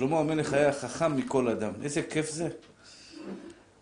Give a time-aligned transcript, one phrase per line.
[0.00, 1.72] שלמה המלך היה חכם מכל אדם.
[1.82, 2.48] איזה כיף זה.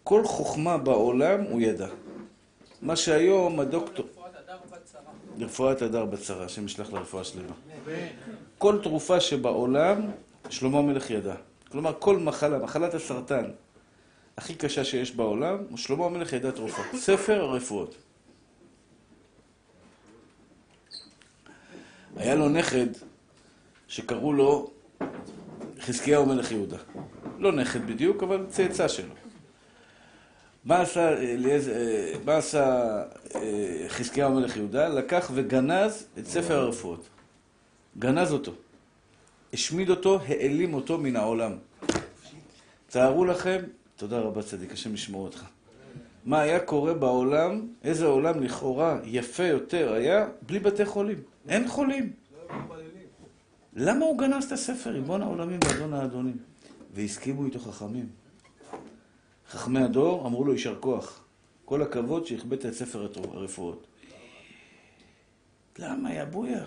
[0.04, 1.88] כל חוכמה בעולם הוא ידע.
[2.82, 4.06] מה שהיום הדוקטור...
[5.38, 7.54] לרפואת הדר בצרה, השם ישלח לרפואה שלמה.
[8.58, 10.10] כל תרופה שבעולם,
[10.50, 11.34] שלמה המלך ידע.
[11.70, 13.44] כלומר, כל מחלה, מחלת הסרטן
[14.36, 16.82] הכי קשה שיש בעולם, שלמה המלך ידע תרופה.
[16.96, 17.94] ספר הרפואות.
[22.16, 22.86] היה לו נכד
[23.88, 24.70] שקראו לו
[25.80, 26.76] חזקיהו מלך יהודה.
[27.38, 29.14] לא נכד בדיוק, אבל צאצא שלו.
[30.64, 31.16] מה עשה,
[32.24, 33.02] מה עשה
[33.88, 34.88] חזקיהו מלך יהודה?
[34.88, 37.08] לקח וגנז את ספר הרפואות.
[37.98, 38.52] גנז אותו.
[39.52, 41.52] השמיד אותו, העלים אותו מן העולם.
[42.86, 43.60] תארו לכם,
[43.96, 45.44] תודה רבה צדיק, השם ישמור אותך.
[46.24, 51.18] מה היה קורה בעולם, איזה עולם לכאורה יפה יותר היה, בלי בתי חולים.
[51.48, 52.12] אין חולים.
[53.76, 56.36] למה הוא גנז את הספר, ריבון העולמים ואדון האדונים?
[56.94, 58.08] והסכימו איתו חכמים.
[59.50, 61.24] חכמי הדור אמרו לו יישר כוח.
[61.64, 63.86] כל הכבוד שהכבדת את ספר הרפואות.
[65.78, 66.64] למה, יא בויה?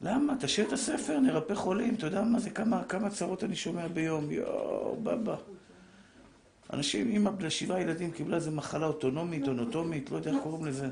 [0.00, 0.34] למה?
[0.40, 1.94] תשאיר את הספר, נרפא חולים.
[1.94, 2.50] אתה יודע מה זה?
[2.50, 4.30] כמה, כמה צרות אני שומע ביום.
[4.30, 5.36] יואו, בבא.
[6.72, 10.88] אנשים, אימא לשבעה ילדים קיבלה איזה מחלה אוטונומית, אונוטומית, לא יודע איך קוראים לזה.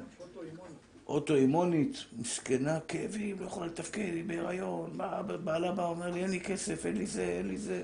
[1.13, 6.41] אוטואימונית, מסכנה, כאבים, לא יכולה לתפקד, היא בהיריון, מה, בעלה בא, אומר לי, אין לי
[6.41, 7.83] כסף, אין לי זה, אין לי זה.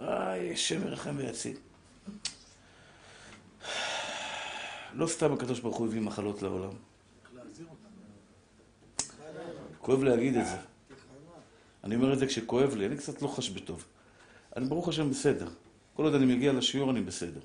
[0.00, 1.56] איי, השם ירחם ויציל.
[4.92, 6.70] לא סתם הקדוש ברוך הוא הביא מחלות לעולם.
[9.78, 10.56] כואב להגיד את זה.
[11.84, 13.84] אני אומר את זה כשכואב לי, אני קצת לא חש בטוב.
[14.56, 15.48] אני ברוך השם בסדר.
[15.94, 17.40] כל עוד אני מגיע לשיעור אני בסדר.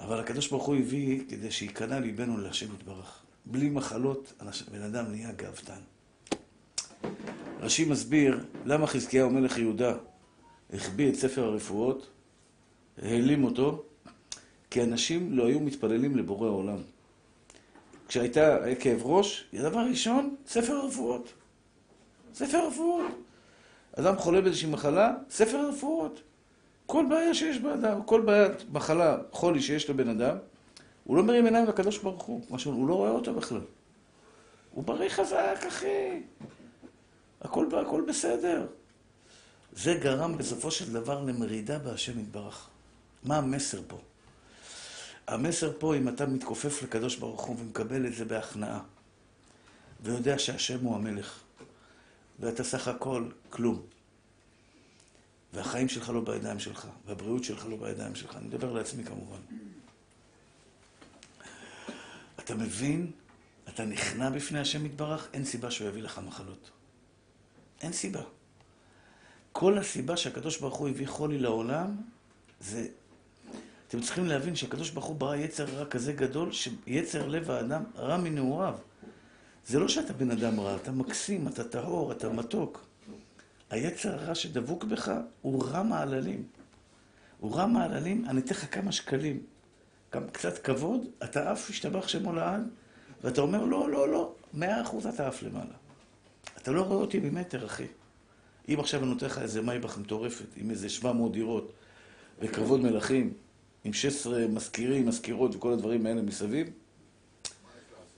[0.00, 3.23] אבל הקדוש ברוך הוא הביא כדי שייכנע ליבנו להשם יתברך.
[3.46, 4.42] בלי מחלות,
[4.72, 5.80] בן אדם נהיה גאוותן.
[7.60, 9.94] רש"י מסביר למה חזקיהו מלך יהודה
[10.72, 12.08] החביא את ספר הרפואות,
[13.02, 13.82] העלים אותו,
[14.70, 16.78] כי אנשים לא היו מתפללים לבורא עולם.
[18.08, 21.32] כשהייתה כאב ראש, דבר ראשון, ספר הרפואות.
[22.34, 23.06] ספר הרפואות.
[23.98, 26.20] אדם חולה באיזושהי מחלה, ספר הרפואות.
[26.86, 30.36] כל בעיה שיש באדם, כל בעיית מחלה, חולי שיש לבן אדם,
[31.04, 33.60] הוא לא מרים עיניים לקדוש ברוך הוא, משהו, הוא לא רואה אותו בכלל.
[34.70, 36.22] הוא בריא חזק, אחי.
[37.40, 38.66] הכל, הכל בסדר.
[39.72, 42.68] זה גרם בסופו של דבר למרידה בהשם יתברך.
[43.22, 43.98] מה המסר פה?
[45.26, 48.80] המסר פה, אם אתה מתכופף לקדוש ברוך הוא ומקבל את זה בהכנעה,
[50.00, 51.40] ויודע שהשם הוא המלך,
[52.40, 53.82] ואתה סך הכל כלום,
[55.52, 59.40] והחיים שלך לא בידיים שלך, והבריאות שלך לא בידיים שלך, אני מדבר לעצמי כמובן.
[62.44, 63.10] אתה מבין,
[63.68, 66.70] אתה נכנע בפני השם יתברך, אין סיבה שהוא יביא לך מחלות.
[67.82, 68.22] אין סיבה.
[69.52, 71.96] כל הסיבה שהקדוש ברוך הוא הביא חולי לעולם,
[72.60, 72.86] זה...
[73.88, 78.16] אתם צריכים להבין שהקדוש ברוך הוא ברא יצר רע כזה גדול, שיצר לב האדם רע
[78.16, 78.78] מנעוריו.
[79.66, 82.86] זה לא שאתה בן אדם רע, אתה מקסים, אתה טהור, אתה מתוק.
[83.70, 85.12] היצר הרע שדבוק בך
[85.42, 86.42] הוא רע מעללים.
[87.40, 89.53] הוא רע מעללים, אני אתן לך כמה שקלים.
[90.14, 92.68] גם קצת כבוד, אתה עף, השתבח שמו לעד,
[93.24, 95.74] ואתה אומר, לא, לא, לא, מאה אחוז אתה עף למעלה.
[96.58, 97.86] אתה לא רואה אותי ממטר, אחי.
[98.68, 101.72] אם עכשיו אני נותן לך איזה מייבך מטורפת, עם איזה 700 דירות,
[102.40, 103.32] וכבוד מלכים,
[103.84, 106.70] עם 16 מזכירים, מזכירות וכל הדברים האלה מסביב,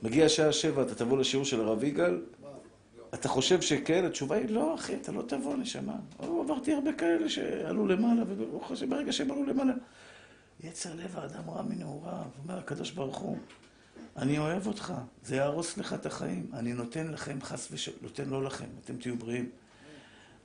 [0.02, 2.20] מגיע שעה שבע, אתה תבוא לשיעור של הרב יגאל,
[3.14, 4.04] אתה חושב שכן?
[4.04, 5.96] התשובה היא לא, אחי, אתה לא תבוא, נשמה.
[6.18, 9.72] עברתי הרבה כאלה שעלו למעלה, וברוך השם, ברגע שהם עלו למעלה...
[10.60, 13.38] יצר לב האדם רע מנעוריו, אומר הקדוש ברוך הוא,
[14.16, 14.94] אני אוהב אותך,
[15.24, 19.16] זה יהרוס לך את החיים, אני נותן לכם חס ושלום, נותן לא לכם, אתם תהיו
[19.16, 19.50] בריאים.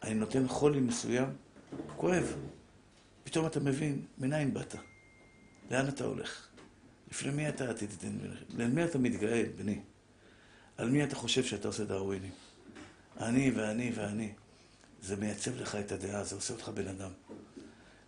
[0.04, 1.30] אני נותן חולי מסוים,
[1.98, 2.36] כואב.
[3.24, 4.76] פתאום אתה מבין, מניין באת?
[5.72, 6.48] לאן אתה הולך?
[7.12, 8.18] לפני מי אתה תתן?
[8.58, 9.80] למי אתה מתגאה, בני?
[10.78, 12.32] על מי אתה חושב שאתה עושה דרווינים?
[13.20, 14.34] אני ואני ואני.
[15.02, 17.12] זה מייצב לך את הדעה, זה עושה אותך בן אדם.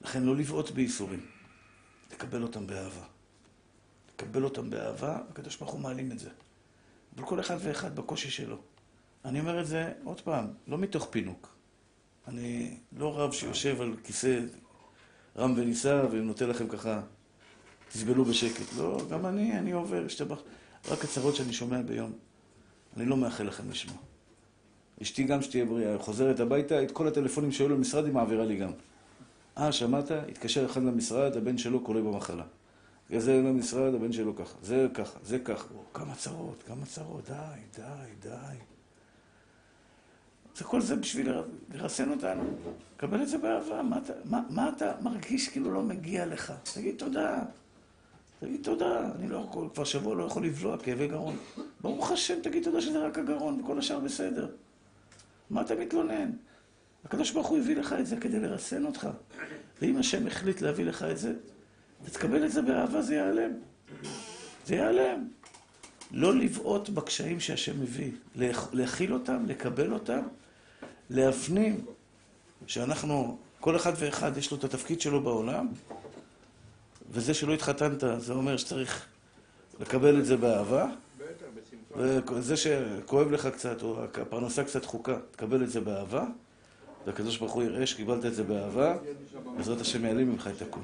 [0.02, 1.26] לכן לא לבעוט בייסורים.
[2.14, 3.06] לקבל אותם באהבה.
[4.14, 6.30] לקבל אותם באהבה, הקדוש ברוך הוא מעלים את זה.
[7.16, 8.58] אבל כל אחד ואחד בקושי שלו.
[9.26, 11.56] אני אומר את זה עוד פעם, לא מתוך פינוק.
[12.28, 14.40] אני לא רב שיושב על כיסא
[15.38, 17.02] רם ונישא ונותן לכם ככה,
[17.92, 18.66] תסבלו בשקט.
[18.78, 20.38] לא, גם אני, אני עובר, אשתבח.
[20.88, 22.12] רק הצהרות שאני שומע ביום.
[22.98, 23.98] אני לא מאחל לכם לשמוע.
[25.02, 28.72] אשתי גם שתהיה בריאה, חוזרת הביתה, את כל הטלפונים שהיו למשרד היא מעבירה לי גם.
[29.58, 30.12] אה, שמעת?
[30.12, 32.44] התקשר אחד למשרד, הבן שלו קורה במחלה.
[33.18, 34.58] זה למשרד, הבן שלו ככה.
[34.62, 35.68] זה ככה, זה ככה.
[35.94, 37.30] כמה צרות, כמה צרות.
[37.30, 38.58] די, די, די.
[40.56, 41.30] זה כל זה בשביל
[41.74, 42.44] לרסן אותנו.
[42.98, 43.82] קבל את זה באהבה.
[43.82, 46.54] מה אתה, מה, מה אתה מרגיש כאילו לא מגיע לך?
[46.74, 47.44] תגיד תודה.
[48.40, 49.12] תגיד תודה.
[49.16, 51.36] אני לא יכול, כבר שבוע לא יכול לבלוע כאבי גרון.
[51.82, 54.48] ברוך השם, תגיד תודה שזה רק הגרון, וכל השאר בסדר.
[55.50, 56.32] מה אתה מתלונן?
[57.06, 59.08] הקדוש ברוך הוא הביא לך את זה כדי לרסן אותך.
[59.82, 61.34] ואם השם החליט להביא לך את זה,
[62.12, 63.52] תקבל את זה באהבה, זה ייעלם.
[64.66, 65.28] זה ייעלם.
[66.12, 68.12] לא לבעוט בקשיים שהשם מביא.
[68.74, 70.22] להכיל אותם, לקבל אותם,
[71.10, 71.86] להפנים
[72.68, 75.68] שאנחנו, כל אחד ואחד יש לו את התפקיד שלו בעולם,
[77.12, 79.06] וזה שלא התחתנת, זה אומר שצריך
[79.80, 80.88] לקבל את זה באהבה.
[81.98, 86.26] וזה שכואב לך קצת, או הפרנסה קצת חוקה, תקבל את זה באהבה,
[87.06, 88.96] והקדוש ברוך הוא יראה שקיבלת את זה באהבה,
[89.58, 90.84] בעזרת השם יעלים ממך את הכול.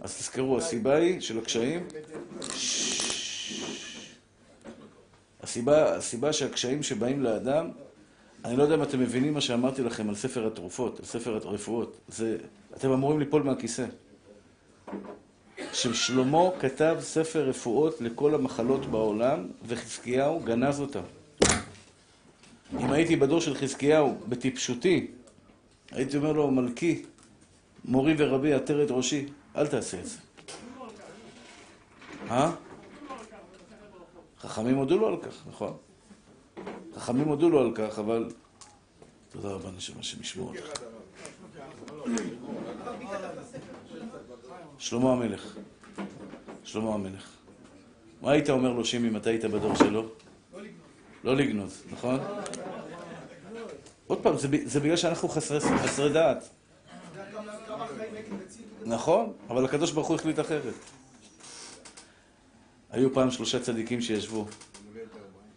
[0.00, 1.86] אז תזכרו, הסיבה היא של הקשיים...
[5.42, 7.70] הסיבה, הסיבה שהקשיים שבאים לאדם,
[8.44, 11.96] אני לא יודע אם אתם מבינים מה שאמרתי לכם על ספר התרופות, על ספר הרפואות.
[12.08, 12.36] זה,
[12.76, 13.86] אתם אמורים ליפול מהכיסא.
[15.72, 21.02] ששלמה כתב ספר רפואות לכל המחלות בעולם, וחזקיהו גנז אותם.
[22.78, 25.06] אם הייתי בדור של חזקיהו, בטיפשותי,
[25.90, 27.02] הייתי אומר לו, מלכי,
[27.84, 29.26] מורי ורבי, עטר את ראשי,
[29.56, 30.18] אל תעשה את זה.
[32.30, 32.52] אה?
[34.40, 35.76] חכמים הודו לו על כך, נכון.
[36.96, 38.30] חכמים הודו לו על כך, אבל...
[39.32, 40.80] תודה רבה, נשמה, שמשמעו אותך.
[44.78, 45.56] שלמה המלך.
[46.64, 47.30] שלמה המלך.
[48.22, 50.08] מה היית אומר לו, שימי, אם אתה היית בדור שלו?
[51.24, 52.20] לא לגנוז, נכון?
[54.06, 54.34] עוד פעם,
[54.64, 56.48] זה בגלל שאנחנו חסרי דעת.
[58.84, 60.74] נכון, אבל הקדוש ברוך הוא החליט אחרת.
[62.90, 64.46] היו פעם שלושה צדיקים שישבו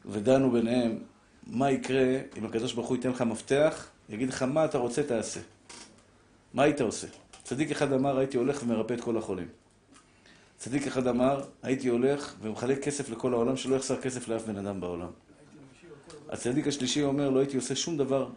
[0.06, 1.00] ודנו ביניהם
[1.48, 5.39] מה יקרה אם הקדוש ברוך הוא ייתן לך מפתח, יגיד לך מה אתה רוצה תעשה.
[6.54, 7.07] מה היית עושה?
[7.44, 9.48] צדיק אחד אמר הייתי הולך ומרפא את כל החולים.
[10.57, 14.80] צדיק אחד אמר הייתי הולך ומחלק כסף לכל העולם שלא יחסר כסף לאף בן אדם
[14.80, 15.10] בעולם.
[16.33, 18.30] הצדיק השלישי אומר לא הייתי עושה שום דבר,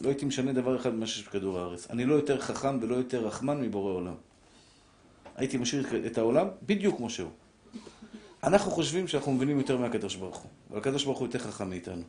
[0.00, 1.86] לא הייתי משנה דבר אחד ממה שיש בכדור הארץ.
[1.90, 4.14] אני לא יותר חכם ולא יותר רחמן מבורא עולם.
[5.36, 7.30] הייתי משאיר את העולם בדיוק כמו שהוא.
[8.42, 12.02] אנחנו חושבים שאנחנו מבינים יותר מהקדוש ברוך הוא, אבל הקדוש ברוך הוא יותר חכם מאיתנו.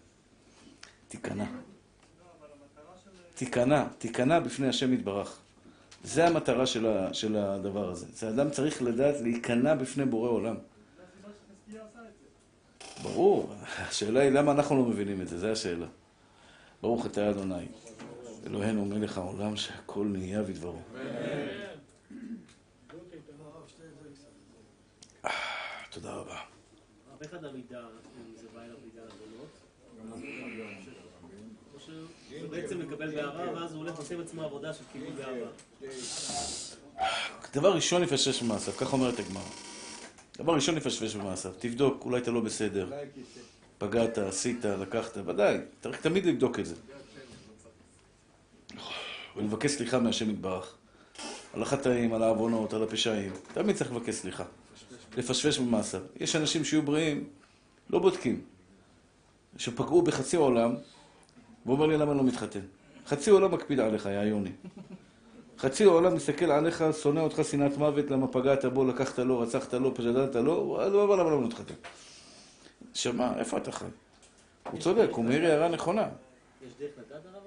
[1.07, 1.45] תיכנע.
[3.35, 5.37] תיכנע, תיכנע בפני השם יתברך.
[6.03, 8.05] זה המטרה של, ה, של הדבר הזה.
[8.13, 10.55] זה אדם צריך לדעת להיכנע בפני בורא עולם.
[13.03, 15.87] ברור, השאלה היא למה אנחנו לא מבינים את זה, זו השאלה.
[16.81, 17.65] ברוך אתה אדוני,
[18.45, 20.81] אלוהינו מלך העולם שהכל נהיה בדברו.
[25.89, 26.39] תודה רבה.
[37.53, 39.66] דבר ראשון יפשש במעשיו, כך אומרת הגמרא.
[40.37, 42.89] דבר ראשון יפשפש במעשיו, תבדוק, אולי אתה לא בסדר.
[43.77, 46.75] פגעת, עשית, לקחת, ודאי, צריך תמיד לבדוק את זה.
[49.35, 50.75] ולבקש סליחה מהשם יתברך.
[51.53, 53.33] על החטאים, על העוונות, על הפשעים.
[53.53, 54.43] תמיד צריך לבקש סליחה.
[55.17, 56.01] לפשפש במעשיו.
[56.15, 57.27] יש אנשים שיהיו בריאים,
[57.89, 58.41] לא בודקים.
[59.57, 60.75] שפגעו בחצי עולם,
[61.65, 62.59] ואומר לי למה לא מתחתן.
[63.07, 64.51] חצי עולם מקפיד עליך, יא יוני.
[65.59, 69.95] חצי העולם מסתכל עליך, שונא אותך שנאת מוות, למה פגעת בו, לקחת לו, רצחת לו,
[69.95, 71.73] פשדלת לו, הוא אומר למה לא מתחתן.
[72.93, 73.85] שמע, איפה אתה חי?
[74.71, 76.09] הוא צודק, הוא מעיר הערה נכונה.
[76.65, 77.43] יש דרך לדעת הרב?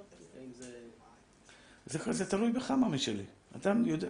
[1.87, 2.13] זה...
[2.13, 3.23] זה תלוי בך, מאמי שלי.
[3.57, 4.09] אתה יודע.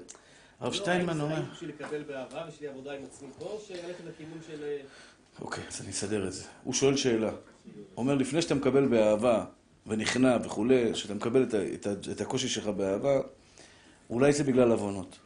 [0.60, 1.34] הרב שטיינמן אומר...
[1.34, 4.62] האם בשביל לקבל באהבה, בשביל עבודה עם עצמי פה, או שללכת לכיוון של...
[4.62, 4.80] אה,
[5.40, 6.44] אוקיי, אז אני אסדר את זה.
[6.64, 7.30] הוא שואל שאלה.
[7.96, 9.44] אומר, לפני שאתה מקבל באהבה
[9.86, 13.20] ונכנע וכולי, שאתה מקבל את, את, את הקושי שלך באהבה,
[14.10, 15.18] אולי זה בגלל עוונות.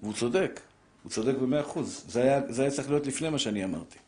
[0.00, 0.60] והוא צודק,
[1.02, 2.04] הוא צודק במאה אחוז.
[2.08, 3.98] זה היה, זה היה צריך להיות לפני מה שאני אמרתי.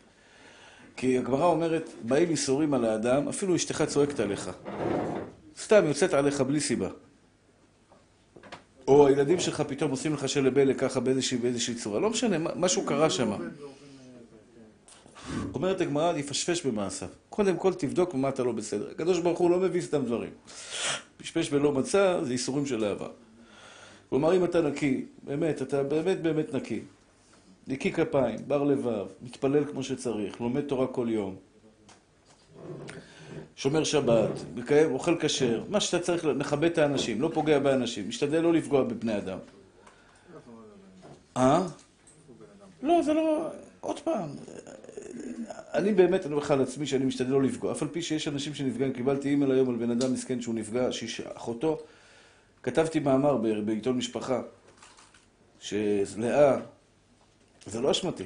[0.97, 4.51] כי הגמרא אומרת, באים ייסורים על האדם, אפילו אשתך צועקת עליך.
[5.59, 6.89] סתם יוצאת עליך בלי סיבה.
[8.89, 12.01] או הילדים שלך פתאום עושים לך שלבלה ככה באיזושהי, באיזושהי צורה.
[12.01, 13.33] לא משנה, משהו קרה שם.
[15.55, 17.09] אומרת הגמרא, יפשפש במעשיו.
[17.31, 18.91] קודם כל תבדוק במה אתה לא בסדר.
[18.91, 20.31] הקדוש ברוך הוא לא מביא סתם דברים.
[21.17, 23.09] פשפש ולא מצא, זה ייסורים של אהבה.
[24.09, 26.81] כלומר, אם אתה נקי, באמת, אתה באמת באמת נקי,
[27.67, 31.37] נקי כפיים, בר לבב, מתפלל כמו שצריך, לומד תורה כל יום,
[33.57, 38.41] שומר שבת, מקיים, אוכל כשר, מה שאתה צריך, מכבד את האנשים, לא פוגע באנשים, משתדל
[38.41, 39.39] לא לפגוע בבני אדם.
[41.37, 41.67] אה?
[42.83, 43.49] לא, זה לא...
[43.81, 44.29] עוד פעם,
[45.75, 47.73] אני באמת, אני אומר לך על עצמי שאני משתדל לא לפגוע.
[47.73, 50.93] אף על פי שיש אנשים שנפגעים, קיבלתי אימייל היום על בן אדם מסכן שהוא נפגע,
[50.93, 51.83] שאחותו,
[52.65, 54.43] כתבתי מאמר בעיתון משפחה,
[55.61, 56.57] שלאה,
[57.67, 58.25] זה לא אשמתי.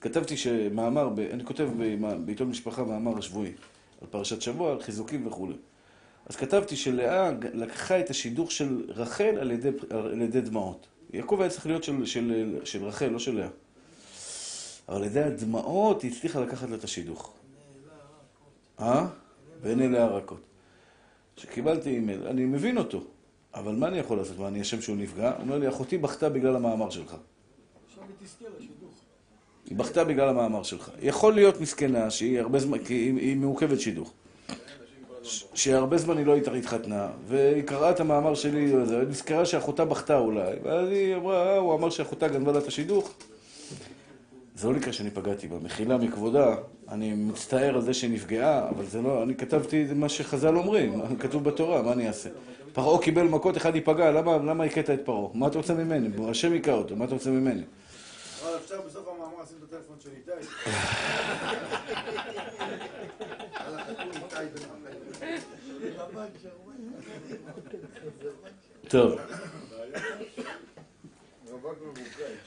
[0.00, 1.68] כתבתי שמאמר, אני כותב
[2.24, 3.52] בעיתון משפחה מאמר שבועי,
[4.00, 5.54] על פרשת שבוע, על חיזוקים וכולי.
[6.26, 10.86] אז כתבתי שלאה לקחה את השידוך של רחל על ידי, על ידי דמעות.
[11.12, 13.48] יעקב היה צריך להיות של, של, של רחל, לא של לאה.
[14.88, 17.34] אבל על ידי הדמעות היא הצליחה לקחת לה את השידוך.
[18.80, 19.06] אה?
[19.62, 20.40] ואין אלה הרכות.
[21.36, 23.04] כשקיבלתי אימייל, אני מבין אותו,
[23.58, 24.38] אבל מה אני יכול לעשות?
[24.38, 25.30] מה, אני אשם שהוא נפגע?
[25.30, 27.16] הוא אומר לי, אחותי בכתה בגלל המאמר שלך.
[28.58, 28.68] היא.
[29.70, 30.90] היא בכתה בגלל המאמר שלך.
[31.02, 34.12] יכול להיות מסכנה שהיא הרבה זמן, כי היא מעוכבת שידוך.
[35.54, 38.72] שהרבה זמן היא לא התחתנה, והיא קראה את המאמר שלי,
[39.08, 43.14] נזכרה שאחותה בכתה אולי, ואז היא אמרה, אה, הוא אמר שאחותה גנבה לה את השידוך.
[44.56, 45.56] זה לא נקרא שאני פגעתי בה.
[45.58, 46.56] מחילה מכבודה,
[46.88, 51.82] אני מצטער על זה שנפגעה, אבל זה לא, אני כתבתי מה שחז"ל אומרים, כתוב בתורה,
[51.82, 52.28] מה אני אעשה?
[52.72, 55.28] פרעה קיבל מכות, אחד ייפגע, למה, למה הכית את פרעה?
[55.34, 56.30] מה אתה רוצה ממני?
[56.30, 57.62] השם היכה אותו, מה אתה רוצה ממני?
[58.64, 60.30] אפשר בסוף המאמר לשים את הטלפון של איתי.
[68.88, 69.18] טוב.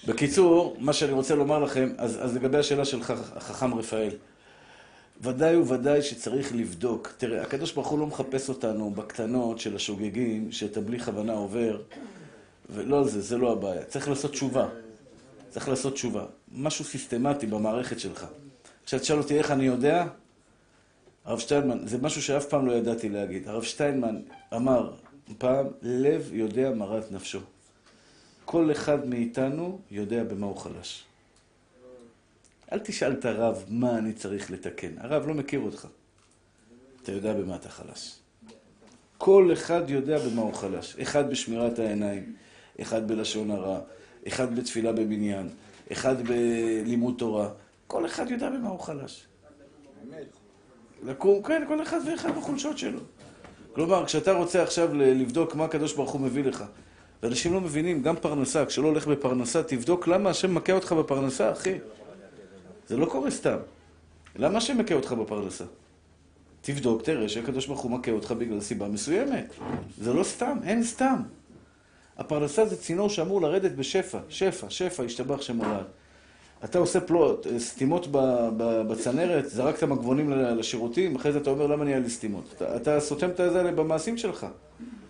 [0.08, 3.00] בקיצור, מה שאני רוצה לומר לכם, אז, אז לגבי השאלה של
[3.36, 4.16] החכם רפאל,
[5.22, 7.14] ודאי וודאי שצריך לבדוק.
[7.18, 11.82] תראה, הקדוש ברוך הוא לא מחפש אותנו בקטנות של השוגגים, שאתה בלי כוונה עובר,
[12.70, 13.84] ולא על זה, זה לא הבעיה.
[13.84, 14.68] צריך לעשות תשובה.
[15.50, 16.26] צריך לעשות תשובה.
[16.56, 18.26] משהו סיסטמטי במערכת שלך.
[18.84, 20.06] עכשיו תשאל אותי איך אני יודע,
[21.26, 23.48] הרב שטיינמן, זה משהו שאף פעם לא ידעתי להגיד.
[23.48, 24.20] הרב שטיינמן
[24.56, 24.94] אמר
[25.38, 27.40] פעם, לב יודע מרת נפשו.
[28.46, 31.04] כל אחד מאיתנו יודע במה הוא חלש.
[32.72, 34.92] אל תשאל את הרב מה אני צריך לתקן.
[34.98, 35.88] הרב לא מכיר אותך.
[37.04, 38.20] אתה יודע במה אתה חלש.
[39.18, 40.96] כל אחד יודע במה הוא חלש.
[41.02, 42.36] אחד בשמירת העיניים,
[42.82, 43.80] אחד בלשון הרע,
[44.28, 45.50] אחד בתפילה בבניין,
[45.92, 47.50] אחד בלימוד תורה.
[47.88, 49.26] כל אחד יודע במה הוא חלש.
[51.04, 53.00] לקום, כן, כל אחד ואחד בחולשות שלו.
[53.74, 56.64] כלומר, כשאתה רוצה עכשיו לבדוק מה הקדוש ברוך הוא מביא לך,
[57.24, 61.78] ואנשים לא מבינים, גם פרנסה, כשלא הולך בפרנסה, תבדוק למה השם מכה אותך בפרנסה, אחי.
[62.92, 63.58] זה לא קורה סתם.
[64.36, 65.64] למה השם מכה אותך בפרנסה?
[66.62, 69.54] תבדוק, תראה שהקדוש ברוך הוא מכה אותך בגלל סיבה מסוימת.
[69.98, 71.16] זה לא סתם, אין סתם.
[72.18, 75.86] הפרנסה זה צינור שאמור לרדת בשפע, שפע, שפע, השתבח שמולד.
[76.64, 78.08] אתה עושה פלוט, אה, סתימות
[78.88, 82.54] בצנרת, זרקת מגבונים לשירותים, אחרי זה אתה אומר למה נהיה לי סתימות.
[82.56, 84.48] אתה, אתה סותם את זה במעשים שלך.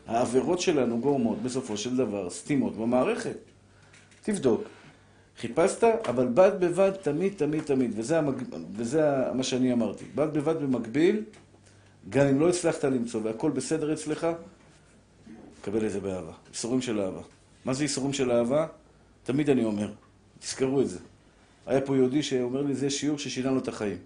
[0.07, 3.37] העבירות שלנו גורמות בסופו של דבר סתימות במערכת.
[4.23, 4.63] תבדוק.
[5.37, 8.35] חיפשת, אבל בד בבד תמיד, תמיד, תמיד, וזה, המג...
[8.75, 9.01] וזה
[9.33, 10.05] מה שאני אמרתי.
[10.15, 11.23] בד בבד במקביל,
[12.09, 14.27] גם אם לא הצלחת למצוא והכל בסדר אצלך,
[15.61, 16.33] קבל את זה באהבה.
[16.49, 17.21] איסורים של אהבה.
[17.65, 18.67] מה זה איסורים של אהבה?
[19.23, 19.91] תמיד אני אומר,
[20.39, 20.99] תזכרו את זה.
[21.65, 23.97] היה פה יהודי שאומר לי, זה שיעור ששינה לו את החיים.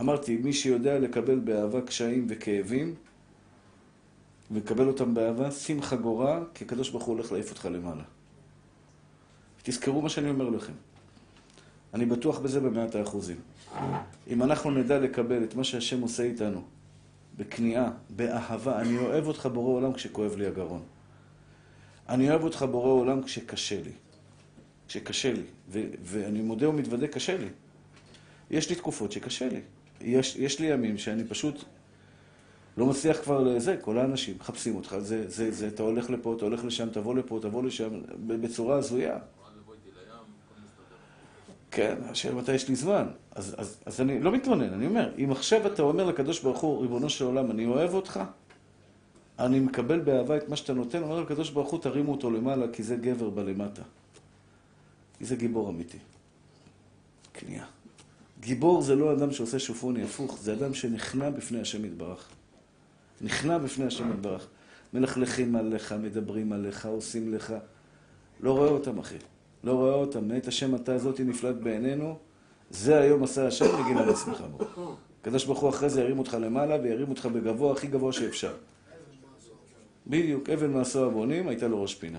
[0.00, 2.94] אמרתי, מי שיודע לקבל באהבה קשיים וכאבים,
[4.50, 8.02] ולקבל אותם באהבה, שים חגורה, כי הקדוש ברוך הוא הולך להעיף אותך למעלה.
[9.68, 10.72] תזכרו מה שאני אומר לכם.
[11.94, 13.36] אני בטוח בזה במאת האחוזים.
[14.28, 16.62] אם אנחנו נדע לקבל את מה שהשם עושה איתנו,
[17.36, 20.82] בכניעה, באהבה, אני אוהב אותך בורא עולם כשכואב לי הגרון.
[22.08, 23.92] אני אוהב אותך בורא עולם כשקשה לי.
[24.88, 27.48] שקשה לי, ו- ואני מודה ומתוודה, קשה לי.
[28.50, 29.60] יש לי תקופות שקשה לי.
[30.00, 31.64] יש, יש לי ימים שאני פשוט
[32.76, 36.44] לא מצליח כבר לזה, כל האנשים מחפשים אותך, זה, זה, זה, אתה הולך לפה, אתה
[36.44, 37.90] הולך לשם, תבוא לפה, תבוא לשם,
[38.26, 39.18] בצורה הזויה.
[41.70, 43.06] כן, השאלה מתי יש לי זמן.
[43.30, 46.82] אז, אז, אז אני לא מתלונן, אני אומר, אם עכשיו אתה אומר לקדוש ברוך הוא,
[46.82, 48.20] ריבונו של עולם, אני אוהב אותך,
[49.38, 52.82] אני מקבל באהבה את מה שאתה נותן, אומר לקדוש ברוך הוא, תרימו אותו למעלה, כי
[52.82, 53.82] זה גבר בלמטה.
[55.18, 55.98] כי זה גיבור אמיתי.
[57.34, 57.66] כניעה.
[58.40, 62.28] גיבור זה לא אדם שעושה שופוני הפוך, זה אדם שנכנע בפני השם יתברך.
[63.20, 64.46] נכנע בפני השם יתברך.
[64.92, 67.54] מלכלכים עליך, מדברים עליך, עושים לך.
[68.40, 69.16] לא רואה אותם, אחי.
[69.64, 70.28] לא רואה אותם.
[70.28, 72.18] מאת השם אתה הזאתי נפלט בעינינו,
[72.70, 74.64] זה היום עשה השם לגינה לעצמך בו.
[75.20, 78.52] הקדוש ברוך הוא אחרי זה ירים אותך למעלה וירים אותך בגבוה, הכי גבוה שאפשר.
[80.06, 82.18] בדיוק, אבן מעשו הבונים, הייתה לו ראש פינה.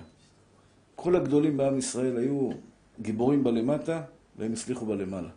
[0.94, 2.50] כל הגדולים בעם ישראל היו
[3.00, 4.02] גיבורים בלמטה,
[4.38, 5.28] והם הצליחו בלמעלה.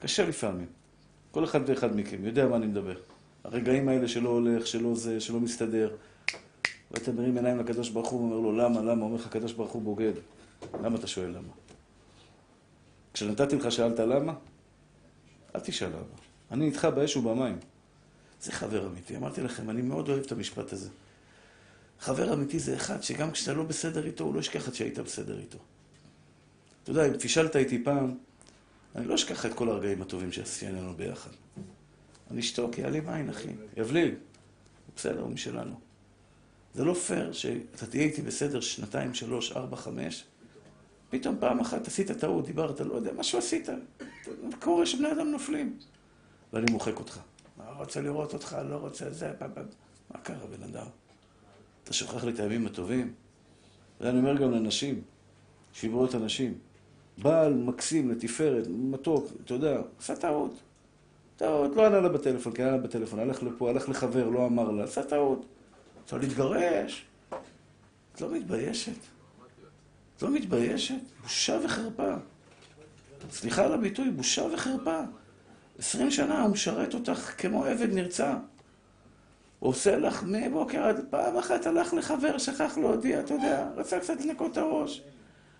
[0.00, 0.66] קשה לפעמים.
[1.30, 2.96] כל אחד ואחד מכם יודע מה אני מדבר.
[3.44, 5.90] הרגעים האלה שלא הולך, שלא זה, שלא מסתדר.
[6.90, 9.04] ואתה מרים עיניים לקדוש ברוך הוא ואומר לו, למה, למה?
[9.04, 10.12] אומר לך, הקדוש ברוך הוא בוגד.
[10.82, 11.52] למה אתה שואל למה?
[13.14, 14.34] כשנתתי לך שאלת למה?
[15.54, 16.16] אל תשאל למה.
[16.50, 17.58] אני איתך באש ובמים.
[18.42, 19.16] זה חבר אמיתי.
[19.16, 20.88] אמרתי לכם, אני מאוד אוהב את המשפט הזה.
[22.00, 25.38] חבר אמיתי זה אחד שגם כשאתה לא בסדר איתו, הוא לא ישכח את שהיית בסדר
[25.38, 25.58] איתו.
[26.82, 28.14] אתה יודע, אם פישלת איתי פעם,
[28.96, 31.30] אני לא אשכח את כל הרגעים הטובים שעשינו ביחד.
[32.30, 33.48] אני אשתוק, יעלים עין, אחי.
[33.76, 34.14] יבליג.
[34.96, 35.80] בסדר, הוא משלנו.
[36.74, 40.24] זה לא פייר שאתה תהיה איתי בסדר שנתיים, שלוש, ארבע, חמש,
[41.10, 43.68] פתאום פעם אחת עשית טעות, דיברת, לא יודע, משהו עשית.
[44.60, 45.78] קורה שבני אדם נופלים.
[46.52, 47.20] ואני מוחק אותך.
[47.58, 49.32] לא רוצה לראות אותך, לא רוצה זה,
[50.10, 50.86] מה קרה, בן אדם?
[51.84, 53.14] אתה שוכח לי את הימים הטובים?
[54.00, 55.00] ואני אומר גם לנשים,
[55.72, 56.58] שיברו את הנשים.
[57.18, 60.52] בעל מקסים, לתפארת, מתוק, אתה יודע, עשה טעות.
[61.36, 64.70] טעות, לא ענה לה בטלפון, כי ענה לה בטלפון, הלך לפה, הלך לחבר, לא אמר
[64.70, 65.46] לה, עשה טעות.
[66.02, 67.06] רוצה להתגרש.
[68.14, 69.15] את לא מתביישת?
[70.16, 70.94] את לא מתביישת?
[71.22, 72.14] בושה וחרפה.
[73.30, 75.00] סליחה על הביטוי, בושה וחרפה.
[75.78, 78.36] עשרים שנה הוא משרת אותך כמו עבד נרצע.
[79.58, 84.20] הוא עושה לך מבוקר עד פעם אחת הלך לחבר, שכח להודיע, אתה יודע, רצה קצת
[84.20, 85.02] לנקות את הראש.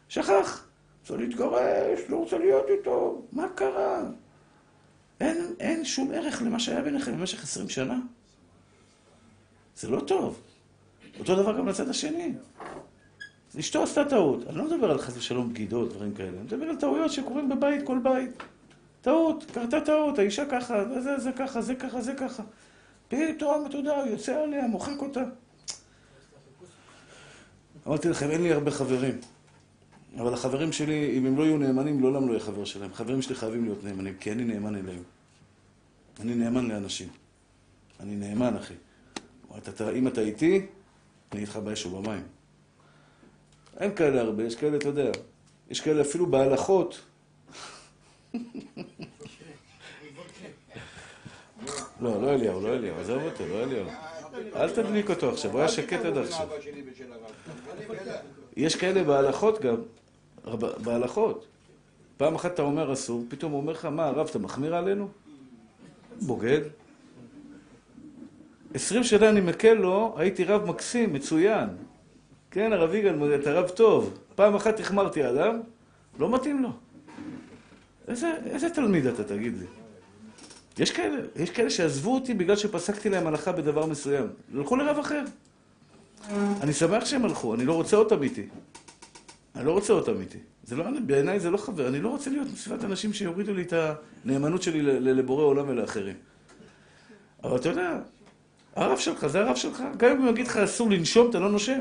[0.09, 0.67] שכח.
[1.01, 3.23] רוצה להתגרש, לא רוצה להיות איתו.
[3.33, 4.03] מה קרה?
[5.21, 7.99] אין, אין שום ערך למה שהיה ביניכם במשך עשרים שנה.
[9.77, 10.41] זה לא טוב.
[11.19, 12.35] אותו דבר גם לצד השני.
[13.59, 14.47] אשתו עשתה טעות.
[14.49, 16.29] אני לא מדבר על חס ושלום בגידות, דברים כאלה.
[16.29, 18.31] אני מדבר על טעויות שקורים בבית, כל בית.
[19.01, 22.43] טעות, קרתה טעות, האישה ככה, זה, זה ככה, זה ככה, זה ככה.
[23.09, 25.23] פתאום, אתה יודע, הוא יוצא עליה, מוחק אותה.
[27.87, 29.15] אמרתי לכם, אין לי הרבה חברים.
[30.19, 32.95] אבל החברים שלי, אם הם לא יהיו נאמנים, לעולם לא יהיה חבר שלהם.
[32.95, 35.03] חברים שלי חייבים להיות נאמנים, כי אני נאמן אליהם.
[36.21, 37.09] אני נאמן לאנשים.
[38.01, 38.75] אני נאמן, אחי.
[39.95, 40.67] אם אתה איתי,
[41.33, 42.36] אני איתך באש ובמים.
[43.81, 45.11] אין כאלה הרבה, יש כאלה, אתה יודע,
[45.71, 47.01] יש כאלה אפילו בהלכות.
[52.01, 53.87] לא, לא אליהו, לא אליהו, עזוב אותו, לא אליהו.
[54.57, 56.49] אל תדליק אותו עכשיו, הוא היה שקט עד עכשיו.
[58.57, 59.77] יש כאלה בהלכות גם,
[60.85, 61.47] בהלכות.
[62.17, 65.09] פעם אחת אתה אומר אסור, פתאום הוא אומר לך, מה, הרב, אתה מחמיר עלינו?
[66.21, 66.61] בוגד.
[68.75, 71.69] עשרים שנה אני מקל לו, הייתי רב מקסים, מצוין.
[72.57, 74.19] כן, הרב יגאל, אתה רב טוב.
[74.35, 75.61] פעם אחת החמרתי אדם,
[76.19, 76.69] לא מתאים לו.
[78.09, 79.67] איזה, איזה תלמיד אתה, תגיד לי?
[80.79, 84.27] יש כאלה, יש כאלה שעזבו אותי בגלל שפסקתי להם הלכה בדבר מסוים.
[84.55, 85.25] הלכו לרב אחר.
[86.63, 88.47] אני שמח שהם הלכו, אני לא רוצה אותם איתי.
[89.57, 90.39] אני לא רוצה אותם איתי.
[90.65, 93.73] זה לא, בעיניי זה לא חבר, אני לא רוצה להיות בסביבת אנשים שיורידו לי את
[94.25, 96.17] הנאמנות שלי לבורא עולם ולאחרים.
[97.45, 97.99] אבל אתה יודע,
[98.77, 99.83] הרב שלך, זה הרב שלך.
[99.97, 101.81] גם אם הוא יגיד לך אסור לנשום, אתה לא נושם.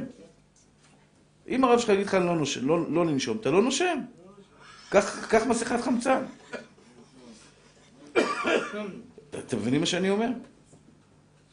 [1.48, 4.00] אם הרב שלך יגיד לך לא, נושם, לא, לא לנשום, אתה לא נושם.
[4.90, 6.24] קח מסכת חמצן.
[9.40, 10.30] אתם מבינים מה שאני אומר?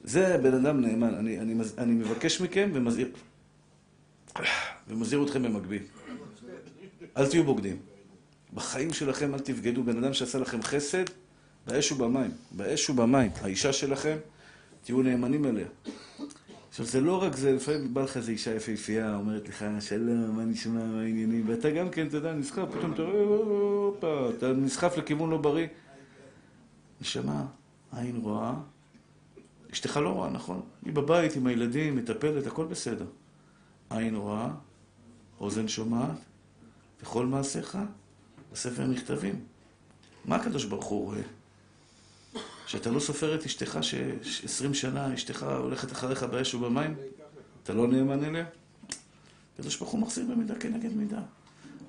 [0.05, 1.15] זה בן אדם נאמן.
[1.15, 3.09] אני, אני, אני מבקש מכם ומזהיר,
[4.89, 5.83] ומזהיר אתכם במקביל.
[7.17, 7.77] אל תהיו בוגדים.
[8.55, 11.05] בחיים שלכם אל תבגדו בן אדם שעשה לכם חסד
[11.67, 12.31] באש ובמים.
[12.51, 13.31] באש ובמים.
[13.41, 14.17] האישה שלכם
[14.85, 15.67] תהיו נאמנים אליה.
[16.73, 20.45] עכשיו, זה לא רק זה, לפעמים בא לך איזו אישה יפהפייה, אומרת לך, שלום, מה
[20.45, 25.31] נשמע, מה העניינים, ואתה גם כן, אתה יודע, נסחף, פתאום אתה רואה, אתה נסחף לכיוון
[25.31, 25.67] לא בריא.
[27.01, 27.47] נשמה,
[27.97, 28.55] עין רואה,
[29.73, 30.61] אשתך לא רואה, נכון?
[30.85, 33.07] היא בבית עם הילדים, מטפלת, הכל בסדר.
[33.91, 34.51] עין רואה,
[35.41, 36.19] אוזן שומעת,
[37.03, 37.79] וכל מעשיך
[38.53, 39.41] בספר נכתבים.
[40.25, 41.23] מה הקדוש ברוך הוא רואה?
[42.67, 46.95] שאתה לא סופר את אשתך שעשרים שנה אשתך הולכת אחריך באש ובמים?
[47.63, 48.45] אתה לא נאמן אליה?
[49.55, 51.21] הקדוש ברוך הוא מחזיר במידה כנגד מידה.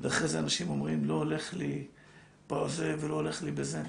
[0.01, 1.83] ואחרי זה אנשים אומרים, לא הולך לי
[2.47, 3.83] פה זה ולא הולך לי בזה.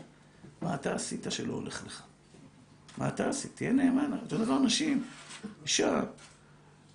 [0.62, 2.03] מה אתה עשית שלא הולך לך?
[2.99, 3.51] מה אתה עשית?
[3.55, 4.18] תהיה נאמן.
[4.23, 5.05] אותו דבר נשים,
[5.62, 6.03] אישה,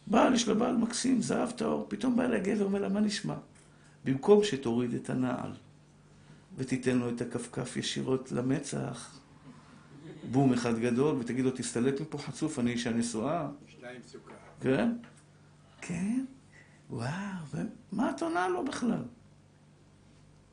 [0.07, 3.35] בעל, יש לה בעל מקסים, זהב טהור, פתאום בא אליה גבר, אומר לה, מה נשמע?
[4.05, 5.51] במקום שתוריד את הנעל
[6.57, 9.18] ותיתן לו את הכפכף ישירות למצח,
[10.31, 13.47] בום אחד גדול, ותגיד לו, תסתלק מפה חצוף, אני אישה נשואה.
[13.67, 14.33] שתיים סוכר.
[14.61, 14.91] כן?
[15.81, 16.25] כן?
[16.89, 17.09] וואו,
[17.91, 19.03] מה את עונה לו בכלל?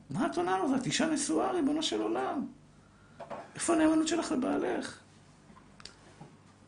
[0.09, 0.71] מה את עונה לו?
[0.71, 2.47] ואת אישה נשואה, ריבונו של עולם.
[3.55, 4.99] איפה הנאמנות שלך לבעלך?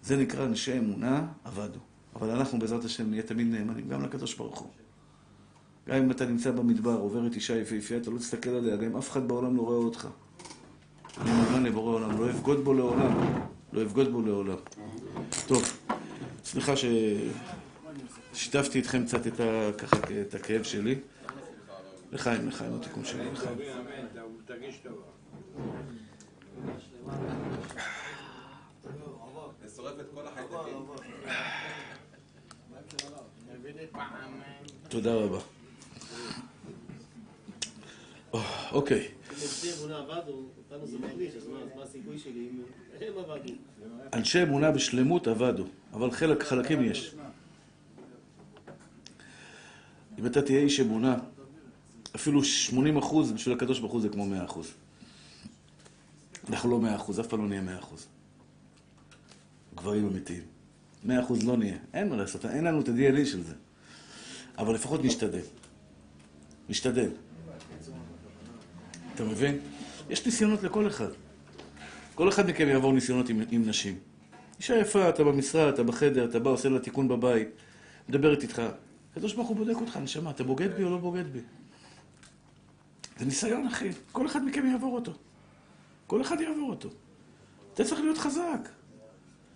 [0.04, 1.80] זה נקרא אנשי אמונה, עבדו.
[2.16, 4.70] אבל אנחנו בעזרת השם נהיה תמיד נאמנים, גם לקדוש ברוך הוא.
[5.88, 9.12] גם אם אתה נמצא במדבר, עוברת אישה יפהפייה, אתה לא תסתכל עליה, גם אם אף
[9.12, 10.08] אחד בעולם לא רואה אותך.
[11.18, 13.40] מאמין לבורא עולם, לא אבגוד בו לעולם.
[13.74, 14.58] לא אבגוד בו לעולם.
[15.48, 15.64] טוב,
[16.44, 16.74] סליחה
[18.34, 19.70] ששיתפתי איתכם קצת את, ה...
[19.78, 20.96] ככה, את הכאב שלי.
[22.12, 23.58] לחיים, לחיים, התיקון שלי, לחיים.
[34.90, 35.40] תודה רבה.
[38.72, 39.19] אוקיי.
[44.14, 47.16] אנשי אמונה בשלמות עבדו, אבל חלק, חלקים יש.
[50.20, 51.18] אם אתה תהיה איש אמונה,
[52.16, 54.72] אפילו 80 אחוז בשביל הקדוש ברוך הוא זה כמו 100 אחוז.
[56.50, 58.08] אנחנו לא 100 אחוז, אף פעם לא נהיה 100 אחוז.
[59.76, 60.44] גברים אמיתיים.
[61.04, 63.54] 100 אחוז לא נהיה, אין מה לעשות, אין לנו את ה-DNA של זה.
[64.58, 65.42] אבל לפחות נשתדל.
[66.70, 67.10] נשתדל.
[69.22, 69.60] אתה מבין?
[70.10, 71.10] יש ניסיונות לכל אחד.
[72.16, 74.00] כל אחד מכם יעבור ניסיונות עם, עם נשים.
[74.60, 77.48] אישה יפה, אתה במשרד, אתה בחדר, אתה בא, עושה לה תיקון בבית,
[78.10, 78.62] מדברת איתך.
[79.12, 81.40] הקדוש ברוך הוא בודק אותך, נשמה, אתה בוגד בי או לא בוגד בי?
[83.18, 83.90] זה ניסיון, אחי.
[84.12, 85.14] כל אחד מכם יעבור אותו.
[86.08, 86.90] כל אחד יעבור אותו.
[87.74, 88.70] אתה צריך להיות חזק.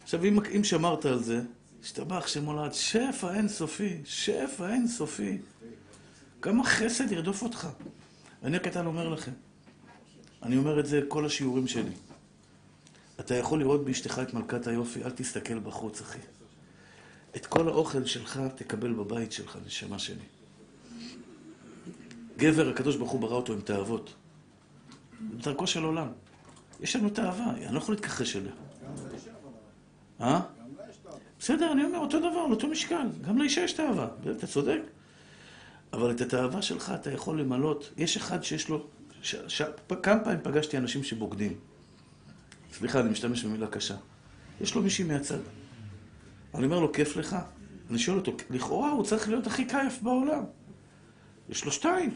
[0.03, 1.41] עכשיו, אם, אם שמרת על זה,
[1.83, 5.37] השתבח שמולד, שפע אינסופי, שפע אינסופי.
[6.41, 7.67] כמה חסד ירדוף אותך.
[8.43, 9.31] אני הקטן אומר לכם,
[10.43, 11.91] אני אומר את זה כל השיעורים שלי.
[13.19, 16.19] אתה יכול לראות באשתך את מלכת היופי, אל תסתכל בחוץ, אחי.
[17.35, 20.25] את כל האוכל שלך תקבל בבית שלך, נשמה שלי.
[22.37, 24.13] גבר, הקדוש ברוך הוא ברא אותו עם תאוות.
[25.21, 26.07] בדרכו של עולם.
[26.81, 28.51] יש לנו תאווה, אני לא יכול להתכחש אליה.
[30.21, 30.41] אה?
[31.39, 33.07] בסדר, אני אומר אותו דבר, אותו משקל.
[33.21, 34.79] גם לאישה יש תאווה, אתה צודק.
[35.93, 37.91] אבל את התאווה שלך אתה יכול למלות.
[37.97, 38.87] יש אחד שיש לו...
[39.23, 39.35] ש...
[39.47, 39.61] ש...
[40.03, 41.53] כמה פעמים פגשתי אנשים שבוגדים.
[42.73, 43.95] סליחה, אני משתמש במילה קשה.
[44.61, 45.39] יש לו מישהי מהצד.
[46.55, 47.35] אני אומר לו, כיף לך?
[47.89, 50.43] אני שואל אותו, לכאורה הוא צריך להיות הכי כיף בעולם.
[51.49, 52.13] יש לו שתיים.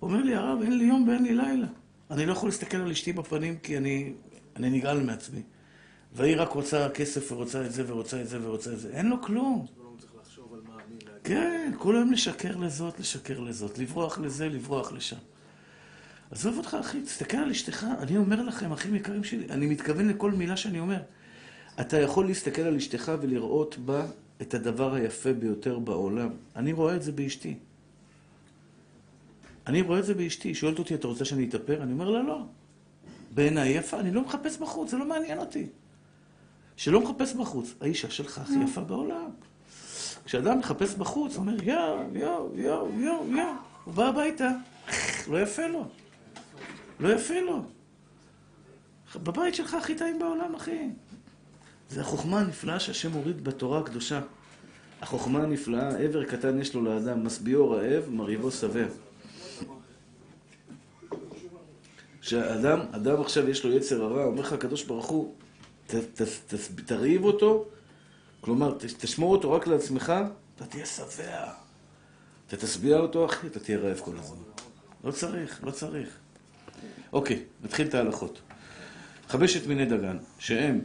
[0.00, 1.66] הוא אומר לי, הרב, אין לי יום ואין לי לילה.
[2.10, 4.12] אני לא יכול להסתכל על אשתי בפנים כי אני,
[4.56, 5.42] אני נגעל מעצמי.
[6.12, 8.90] והיא רק רוצה כסף ורוצה את זה ורוצה את זה ורוצה את זה.
[8.92, 9.66] אין לו כלום.
[11.24, 15.16] כן, כל היום לשקר לזאת, לשקר לזאת, לברוח לזה, לברוח לשם.
[16.30, 17.86] עזוב אותך, אחי, תסתכל על אשתך.
[17.98, 21.02] אני אומר לכם, אחים יקרים שלי, אני מתכוון לכל מילה שאני אומר.
[21.80, 24.06] אתה יכול להסתכל על אשתך ולראות בה
[24.42, 26.30] את הדבר היפה ביותר בעולם.
[26.56, 27.54] אני רואה את זה באשתי.
[29.66, 30.48] אני רואה את זה באשתי.
[30.48, 31.82] היא שואלת אותי, אתה רוצה שאני אתאפר?
[31.82, 32.42] אני אומר לה, לא.
[33.34, 35.66] בעיניי יפה, אני לא מחפש בחוץ, זה לא מעניין אותי.
[36.76, 39.30] שלא מחפש בחוץ, האישה שלך הכי יפה בעולם.
[40.24, 43.52] כשאדם מחפש בחוץ, הוא אומר, יואו, יואו, יואו, יואו, יואו,
[43.84, 44.50] הוא בא הביתה,
[45.30, 45.86] לא יפה לו.
[47.00, 47.62] לא יפה לו.
[49.16, 50.88] בבית שלך הכי טעים בעולם, אחי.
[51.88, 54.20] זה החוכמה הנפלאה שהשם הוריד בתורה הקדושה.
[55.02, 58.86] החוכמה הנפלאה, עבר קטן יש לו לאדם, משביעו רעב, מרהיבו שבע.
[62.20, 65.34] כשאדם, אדם עכשיו יש לו יצר הרע, אומר לך הקדוש ברוך הוא,
[65.86, 66.54] ת, ת, ת,
[66.86, 67.64] תרעיב אותו,
[68.40, 70.12] כלומר, תשמור אותו רק לעצמך,
[70.56, 71.52] אתה תהיה שבע.
[72.46, 74.42] אתה תשביע אותו, אחי, אתה תהיה רעב כל הזמן.
[75.04, 76.18] לא צריך, לא צריך.
[77.12, 78.40] אוקיי, נתחיל את ההלכות.
[79.28, 80.80] חמשת מיני דגן, שהם,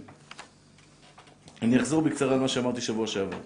[1.61, 3.38] אני אחזור בקצרה על מה שאמרתי שבוע שעבר.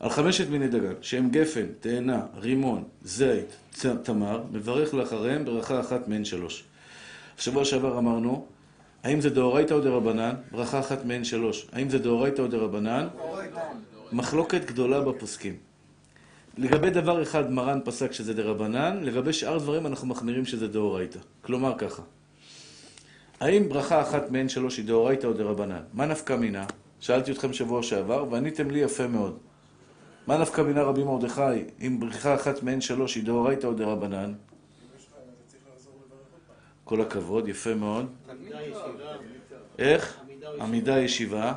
[0.00, 3.56] על חמשת מיני דגן, שהם גפן, תאנה, רימון, זית,
[4.02, 6.64] תמר, מברך לאחריהם ברכה אחת מהן שלוש.
[7.38, 8.46] שבוע שעבר אמרנו,
[9.02, 10.34] האם זה דאורייתא או דרבנן?
[10.50, 11.66] ברכה אחת מהן שלוש.
[11.72, 13.08] האם זה דאורייתא או דרבנן?
[14.12, 15.69] מחלוקת גדולה בפוסקים.
[16.60, 21.18] לגבי דבר אחד מרן פסק שזה דרבנן, לגבי שאר דברים אנחנו מחמירים שזה דאורייתא.
[21.42, 22.02] כלומר ככה,
[23.40, 25.82] האם ברכה אחת מהן שלוש היא דאורייתא או דרבנן?
[25.92, 26.66] מה נפקא מינה?
[27.00, 29.38] שאלתי אתכם שבוע שעבר, ועניתם לי יפה מאוד.
[30.26, 34.32] מה נפקא מינה רבי מרדכי, אם ברכה אחת מהן שלוש היא דאורייתא או דרבנן?
[36.84, 38.06] כל הכבוד, יפה מאוד.
[39.78, 40.20] איך?
[40.60, 41.52] עמידה ישיבה.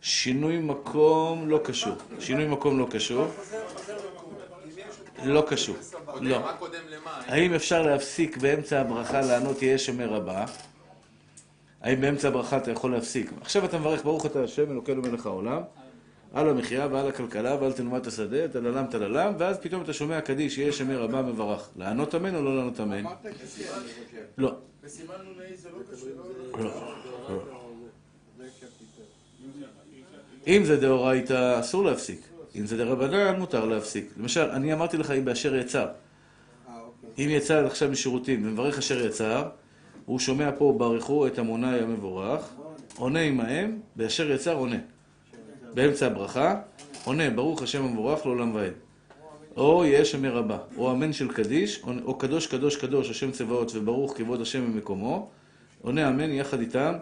[0.00, 1.94] שינוי מקום לא קשור.
[2.20, 3.26] שינוי מקום לא קשור.
[5.24, 5.76] לא קשור.
[6.20, 6.38] לא.
[7.26, 10.46] האם אפשר להפסיק באמצע הברכה לענות יהיה שמר הבא?
[11.82, 13.30] האם באמצע הברכה אתה יכול להפסיק?
[13.40, 15.62] עכשיו אתה מברך ברוך אתה השם אלוקינו מלך העולם
[16.32, 20.72] על המחיה ועל הכלכלה ועל תנומת השדה, טללם טללם, ואז פתאום אתה שומע קדיש, יהיה
[20.72, 21.68] שמר הבא מברך.
[21.76, 23.04] לענות אמן או לא לענות אמן?
[24.38, 24.54] לא.
[26.58, 26.66] לא.
[30.46, 32.20] אם זה דאורייתא, אסור להפסיק.
[32.56, 34.12] אם זה דרבנן, מותר להפסיק.
[34.16, 35.86] למשל, אני אמרתי לך אם באשר יצר.
[37.18, 39.48] אם יצא עכשיו משירותים ומברך אשר יצר,
[40.06, 42.48] הוא שומע פה ברכו את המונאי המבורך,
[42.96, 44.78] עונה עמהם, באשר יצר עונה.
[45.74, 46.60] באמצע הברכה,
[47.04, 48.72] עונה, ברוך השם המבורך לעולם ועד.
[49.56, 54.16] או יהיה שמר רבה, או אמן של קדיש, או, קדוש קדוש קדוש השם צבאות וברוך
[54.16, 55.28] כבוד השם במקומו,
[55.82, 56.94] עונה אמן יחד איתם,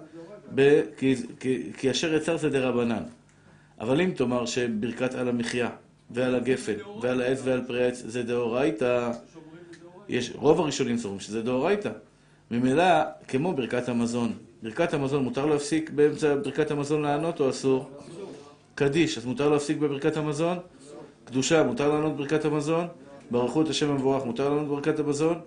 [0.55, 3.03] ב, כי, כי, כי אשר יצר זה דרבנן.
[3.81, 5.71] אבל אם תאמר שברכת על המחיה,
[6.11, 9.11] ועל הגפן, ועל העץ ועל פרי העץ, זה דאורייתא,
[10.09, 11.91] יש, רוב הראשונים סוברים שזה דאורייתא.
[12.51, 12.85] ממילא,
[13.29, 14.33] כמו ברכת המזון.
[14.63, 17.91] ברכת המזון, מותר להפסיק באמצע ברכת המזון לענות או אסור?
[18.75, 20.59] קדיש, אז מותר להפסיק בברכת המזון?
[21.25, 22.87] קדושה, מותר לענות ברכת המזון?
[23.31, 25.41] ברכו את השם המבורך, מותר לענות ברכת המזון?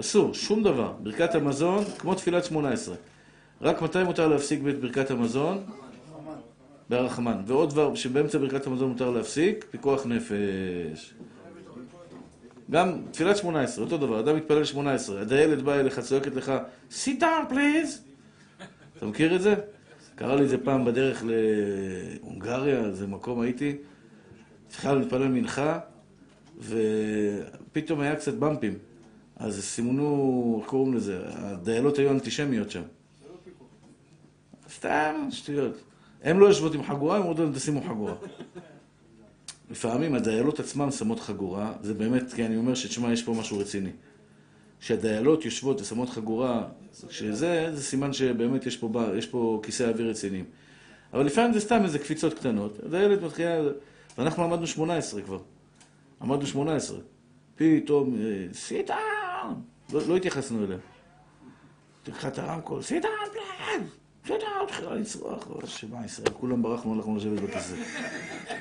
[0.00, 0.92] אסור, שום דבר.
[1.02, 2.94] ברכת המזון, כמו תפילת שמונה עשרה.
[3.62, 5.64] רק מתי מותר להפסיק את ברכת המזון?
[6.90, 7.42] ברחמן.
[7.46, 11.14] ועוד דבר שבאמצע ברכת המזון מותר להפסיק, פיקוח נפש.
[12.70, 16.52] גם תפילת שמונה עשרה, אותו דבר, אדם מתפלל שמונה עשרה, הדיילת באה אליך, צועקת לך,
[16.90, 17.98] sit down please.
[18.96, 19.54] אתה מכיר את זה?
[20.14, 23.76] קרה לי את זה פעם בדרך להונגריה, איזה מקום הייתי,
[24.68, 25.78] התחלנו להתפלל מנחה,
[26.58, 28.74] ופתאום היה קצת במפים.
[29.36, 31.18] אז סימנו, איך קוראים לזה?
[31.24, 32.82] הדיילות היו אנטישמיות שם.
[34.76, 35.76] סתם שטויות.
[36.22, 38.14] הן לא יושבות עם חגורה, הן אומרות להם תשימו חגורה.
[39.70, 43.90] לפעמים הדיילות עצמן שמות חגורה, זה באמת, כי אני אומר שתשמע, יש פה משהו רציני.
[44.80, 46.64] כשהדיילות יושבות ושמות חגורה,
[47.10, 50.44] שזה, זה סימן שבאמת יש פה, יש פה כיסי אוויר רציניים.
[51.12, 52.78] אבל לפעמים זה סתם איזה קפיצות קטנות.
[52.86, 53.60] הדיילת מתחילה,
[54.18, 55.38] ואנחנו עמדנו 18 כבר.
[56.22, 56.98] עמדנו 18.
[57.56, 58.16] פתאום,
[58.52, 59.62] sit down!
[59.92, 60.78] לא, לא התייחסנו אליה.
[62.02, 63.12] לקחה את הרמקול, sit down
[64.22, 64.40] sit down!
[64.64, 67.74] התחילה לצרוח, שמע ישראל, כולם ברחנו, הלכנו לשבת בכיסא.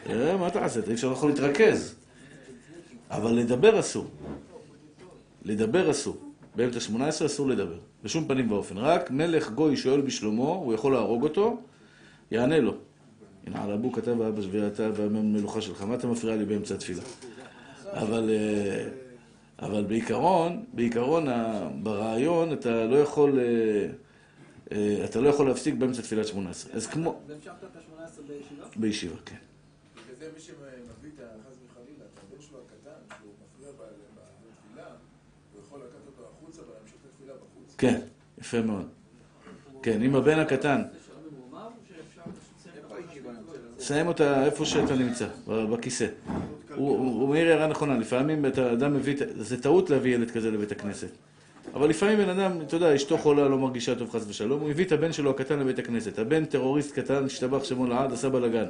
[0.04, 0.80] תראה, מה אתה עושה?
[0.88, 1.96] אי אפשר יכול להתרכז.
[3.10, 4.08] אבל לדבר אסור.
[5.46, 6.18] לדבר אסור.
[6.56, 7.78] באמצע שמונה עשרה אסור לדבר.
[8.04, 8.78] בשום פנים ואופן.
[8.78, 11.58] רק מלך גוי שואל בשלומו, הוא יכול להרוג אותו,
[12.32, 12.74] יענה לו.
[13.48, 17.02] הנה על אבו כתב האבא שביעתה והמלוכה שלך, מה אתה מפריע לי באמצע התפילה?
[17.92, 18.30] אבל,
[19.60, 21.28] אבל בעיקרון, בעיקרון,
[21.84, 23.40] ברעיון, אתה לא יכול,
[25.06, 26.74] אתה לא יכול להפסיק באמצע תפילת שמונה עשרה.
[26.74, 27.20] אז כמו...
[27.28, 28.66] והמשכת את השמונה עשרה בישיבה?
[28.76, 29.36] בישיבה, כן.
[29.96, 34.88] בגלל זה מי שמביא את החס וחלילה, את הבן שלו הקטן, שהוא מפריע בתפילה,
[35.54, 37.76] הוא יכול לקחת אותו החוצה ולהמשיך את התפילה בחוץ.
[37.78, 38.00] כן,
[38.38, 38.88] יפה מאוד.
[39.84, 40.82] כן, אם הבן הקטן,
[43.80, 46.08] סיים אותה איפה שאתה נמצא, בכיסא.
[46.76, 50.72] הוא הוא מעיר הערה נכונה, לפעמים אתה אדם מביא, זה טעות להביא ילד כזה לבית
[50.72, 51.10] הכנסת.
[51.74, 54.86] אבל לפעמים בן אדם, אתה יודע, אשתו חולה, לא מרגישה טוב חס ושלום, הוא הביא
[54.86, 56.20] את הבן שלו הקטן לבית הכנסת.
[56.20, 58.66] הבן טרוריסט קטן, השתבח שמו לעד, עשה בלאגן.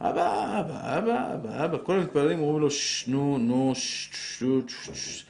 [0.00, 5.26] אבא, אבא, אבא, אבא, אבא, כל המתפללים אומרים לו, שנו, נו, שנו, שש.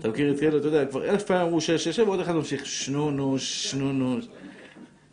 [0.00, 2.66] אתה מכיר את כאלה, אתה יודע, כבר אלף פעמים אמרו שש, שש, ועוד אחד ממשיך,
[2.66, 4.18] שנו, נו, שנו, נו.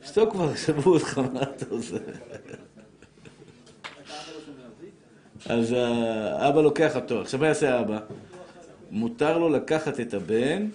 [0.06, 1.98] שתוק כבר, שברו אותך, מה אתה עושה?
[5.46, 5.76] אז
[6.38, 7.22] האבא לוקח אותו.
[7.22, 8.00] עכשיו מה יעשה האבא?
[8.91, 10.67] מותר לו לקחת את הבן,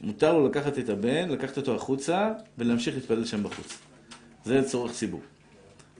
[0.00, 3.78] מותר לו לקחת את הבן, לקחת אותו החוצה ולהמשיך להתפלל שם בחוץ.
[4.44, 5.20] זה צורך ציבור.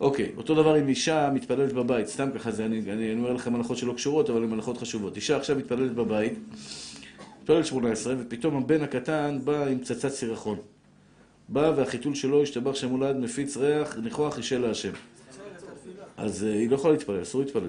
[0.00, 3.54] אוקיי, אותו דבר עם אישה מתפללת בבית, סתם ככה, זה, אני, אני, אני אומר לכם
[3.54, 5.16] הלכות שלא קשורות, אבל הן הלכות חשובות.
[5.16, 6.38] אישה עכשיו מתפללת בבית,
[7.40, 10.58] מתפללת 18, ופתאום הבן הקטן בא עם פצצת סירחון.
[11.48, 14.92] בא והחיתול שלו השתבח שם הולד, מפיץ ריח, ניחוח אישה להשם.
[16.16, 17.68] אז uh, היא לא יכולה להתפלל, אסור להתפלל.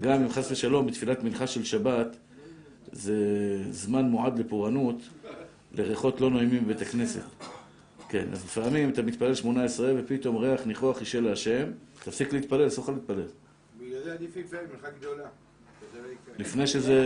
[0.00, 2.16] גם אם חס ושלום, בתפילת מנחה של שבת,
[2.92, 3.16] זה
[3.70, 4.96] זמן מועד לפורענות,
[5.74, 7.22] לריחות לא נעימים בבית הכנסת.
[8.08, 11.64] כן, אז לפעמים אתה מתפלל שמונה עשרה ופתאום ריח ניחוח אישה להשם,
[12.04, 13.26] תפסיק להתפלל, אסור לך להתפלל.
[13.80, 15.24] בגלל זה עדיף להתפלל מנחה גדולה.
[16.38, 16.98] לפני שזה...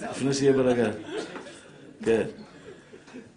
[0.00, 0.90] לפני שיהיה בלאגן.
[2.04, 2.26] כן.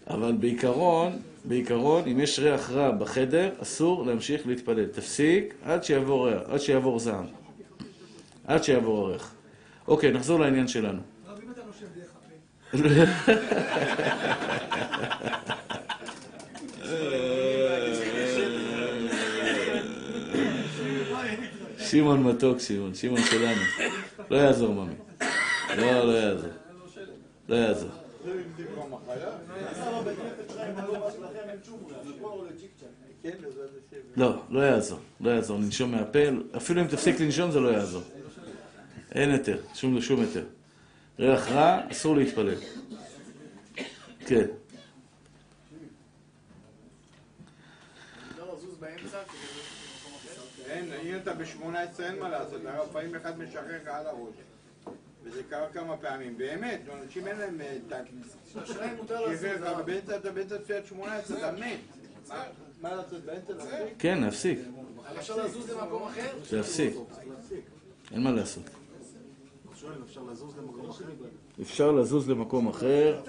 [0.08, 4.86] אבל בעיקרון, בעיקרון, אם יש ריח רע בחדר, אסור להמשיך להתפלל.
[4.86, 7.26] תפסיק עד שיעבור ריח, עד שיעבור זעם.
[8.46, 9.36] עד שיעבור הריח.
[9.92, 11.02] אוקיי, נחזור לעניין שלנו.
[11.28, 13.32] רב, אם אתה נושם דרך הפה.
[21.90, 23.62] שמעון מתוק, שמעון, שמעון שלנו.
[24.30, 24.94] לא יעזור, ממי.
[25.78, 26.50] לא, לא יעזור.
[27.50, 27.90] לא יעזור.
[34.18, 35.00] לא, לא יעזור.
[35.22, 35.58] לא יעזור.
[35.60, 36.20] ננשום מהפה.
[36.58, 38.04] אפילו אם תפסיק לנשום זה לא יעזור.
[39.16, 39.58] אין היתר.
[39.74, 40.46] שום שום היתר.
[41.20, 42.56] ריח רע, אסור להתפלל.
[44.28, 44.46] כן.
[50.70, 54.36] אין, אם אתה ב-18 אין מה לעשות, הרב פעמים אחד משחרר לך על הראש.
[55.24, 58.14] וזה קרה כמה פעמים, באמת, אנשים אין להם אה, טקט.
[58.68, 58.86] שחרר
[59.28, 61.80] לך, באמצע אתה באמצע תפילת 18 אתה מת.
[62.82, 63.54] מה לעשות באמצע?
[63.54, 63.96] להפסיק?
[64.00, 64.60] כן, להפסיק.
[65.20, 66.38] אפשר לזוז למקום אחר?
[66.52, 66.96] להפסיק.
[68.12, 68.81] אין מה לעשות.
[71.62, 73.22] אפשר לזוז למקום אחר?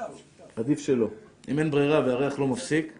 [0.57, 1.09] עדיף שלא.
[1.49, 2.93] אם אין ברירה והריח לא מפסיק,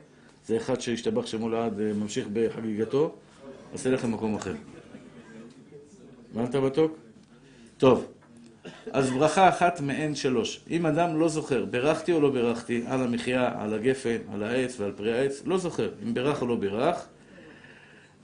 [0.47, 3.15] זה אחד שהשתבח שמו לעד אה, ממשיך בחגיגתו,
[3.75, 4.55] אז תלך למקום אחר.
[6.35, 6.97] הבנת מתוק?
[7.79, 8.07] טוב,
[8.93, 10.61] אז ברכה אחת מעין שלוש.
[10.71, 14.93] אם אדם לא זוכר, בירכתי או לא בירכתי, על המחיה, על הגפן, על העץ ועל
[14.93, 15.91] פרי העץ, לא זוכר.
[16.03, 17.07] אם בירך או לא בירך,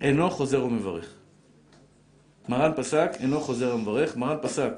[0.01, 1.15] אינו חוזר ומברך.
[2.49, 4.17] מרן פסק, אינו חוזר ומברך.
[4.17, 4.73] מרן פסק,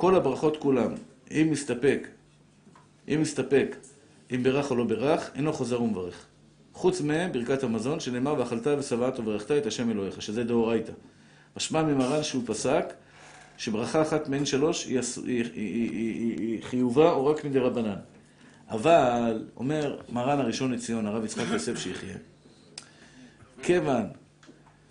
[0.00, 0.92] כל הברכות כולם,
[1.30, 2.08] אם מסתפק,
[3.08, 3.76] אם מסתפק,
[4.34, 6.26] אם בירך או לא בירך, אינו חוזר ומברך.
[6.72, 10.92] חוץ מברכת המזון, שנאמר ואכלת ושבעת וברכת את השם אלוהיך, שזה דאורייתא.
[11.56, 12.84] משמע ממרן שהוא פסק,
[13.56, 17.98] שברכה אחת מעין שלוש היא, היא, היא, היא, היא חיובה או רק מדי רבנן.
[18.70, 22.16] אבל, אומר מרן הראשון לציון, הרב יצחק יוסף שיחיה,
[23.62, 24.06] כיוון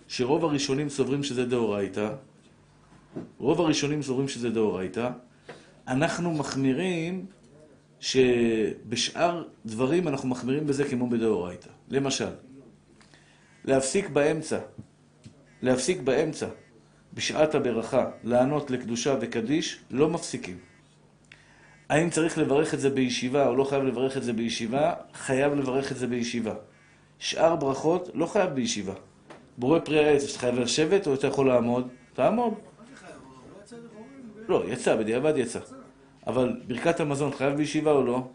[0.08, 2.08] שרוב הראשונים סוברים שזה דאורייתא,
[3.38, 5.10] רוב הראשונים סוברים שזה דאורייתא,
[5.88, 7.26] אנחנו מחמירים
[8.00, 11.68] שבשאר דברים אנחנו מחמירים בזה כמו בדאורייתא.
[11.88, 12.30] למשל,
[13.64, 14.58] להפסיק באמצע,
[15.62, 16.46] להפסיק באמצע,
[17.14, 20.58] בשעת הברכה, לענות לקדושה וקדיש, לא מפסיקים.
[21.88, 24.94] האם צריך לברך את זה בישיבה או לא חייב לברך את זה בישיבה?
[25.14, 26.54] חייב לברך את זה בישיבה.
[27.18, 28.92] שאר ברכות לא חייב בישיבה.
[29.58, 31.88] בורא פרי העץ, אתה חייב לשבת או אתה יכול לעמוד?
[32.14, 32.54] תעמוד.
[34.50, 35.60] לא, יצא, בדיעבד יצא.
[36.26, 38.28] אבל ברכת המזון חייב בישיבה או לא?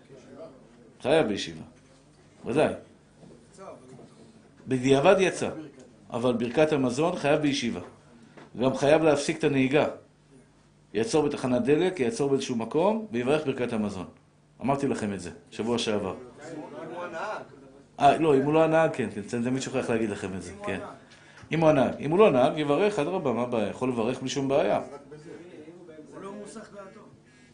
[1.01, 1.63] חייב בישיבה.
[2.45, 2.73] ודאי.
[4.67, 5.49] בדיעבד יצא.
[6.10, 7.80] אבל ברכת המזון חייב בישיבה.
[8.60, 9.88] גם חייב להפסיק את הנהיגה.
[10.93, 14.06] יעצור בתחנת דלק, יעצור באיזשהו מקום, ויברך ברכת המזון.
[14.62, 16.15] אמרתי לכם את זה, שבוע שעבר.
[17.99, 20.51] אה, לא, אם הוא לא הנהג, כן, כן, אני תמיד שוכח להגיד לכם את זה,
[20.65, 20.80] כן.
[21.51, 21.93] אם הוא הנהג.
[21.99, 23.67] אם הוא לא נהג, יברך, אדרבה, מה הבעיה?
[23.67, 24.82] יכול לברך בלי שום בעיה.
[26.13, 26.99] הוא לא מוסך דעתו.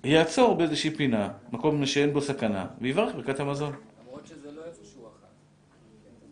[0.04, 3.74] יעצור באיזושהי פינה, מקום שאין בו סכנה, ויברך ברכת המזון.
[4.02, 4.62] למרות שזה לא.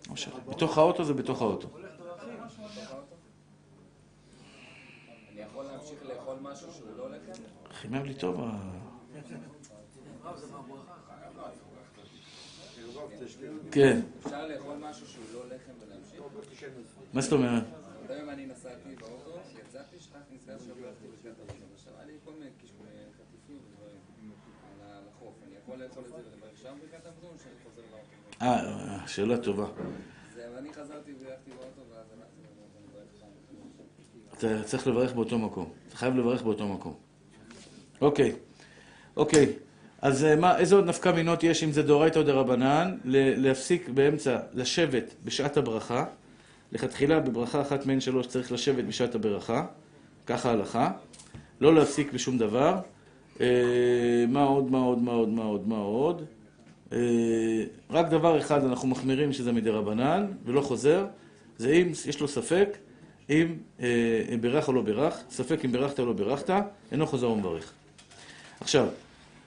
[0.09, 0.33] לא משנה.
[0.47, 1.67] בתוך האוטו זה בתוך האוטו.
[5.31, 7.41] אני יכול להמשיך לאכול משהו שהוא לא לחם?
[7.71, 8.51] חימם לי טוב ה...
[13.71, 16.21] כן, אפשר לאכול משהו שהוא לא לחם ולהמשיך?
[17.13, 17.63] מה זאת אומרת?
[18.07, 21.69] פעמים אני נסעתי באוטו, יצאתי, שכחתי, נזכרתי שברכתי ברכת המזון.
[21.73, 24.01] עכשיו, היה לי כל מיני קשקולי חטיפים ודברים
[24.81, 25.33] על החוף.
[25.47, 29.01] אני יכול לאכול את זה ולברך שם ברכת המזון, או שאני חוזר לאוטו?
[29.01, 29.65] אה, שאלה טובה.
[30.73, 32.05] חזרתי באוטו, ואז.
[34.37, 35.71] אתה צריך לברך באותו מקום.
[35.87, 36.93] אתה חייב לברך באותו מקום.
[38.01, 38.35] אוקיי,
[39.17, 39.53] אוקיי.
[40.01, 44.39] אז אה, מה, איזה עוד נפקא מינות יש, אם זה דאורייתא או דרבנן, להפסיק באמצע,
[44.53, 46.05] לשבת בשעת הברכה.
[46.71, 49.65] לכתחילה בברכה אחת מעין שלוש צריך לשבת בשעת הברכה,
[50.25, 50.91] ככה ההלכה.
[51.61, 52.79] לא להפסיק בשום דבר.
[53.41, 56.23] אה, מה עוד, מה עוד, מה עוד, מה עוד, מה עוד?
[56.93, 56.97] אה,
[57.89, 61.05] רק דבר אחד אנחנו מחמירים שזה מדי רבנן, ולא חוזר,
[61.57, 62.77] זה אם יש לו ספק,
[63.29, 66.53] אם אה, בירך או לא בירך, ספק אם בירכת או לא בירכת,
[66.91, 67.73] אינו חוזר ומברך.
[68.61, 68.87] עכשיו,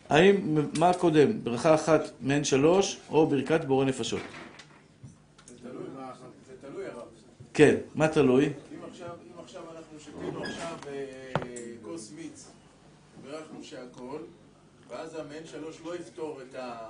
[0.09, 4.21] האם, מה קודם, ברכה אחת מעין שלוש, או ברכת בורא נפשות?
[5.47, 5.85] זה תלוי,
[6.47, 7.03] זה תלוי הרב.
[7.55, 8.45] כן, מה תלוי?
[8.45, 8.51] אם
[8.91, 11.22] עכשיו, אם עכשיו אנחנו שתינו עכשיו אה,
[13.33, 14.19] בירכנו שהכל,
[14.89, 16.89] ואז המעין שלוש לא יפתור את, ה,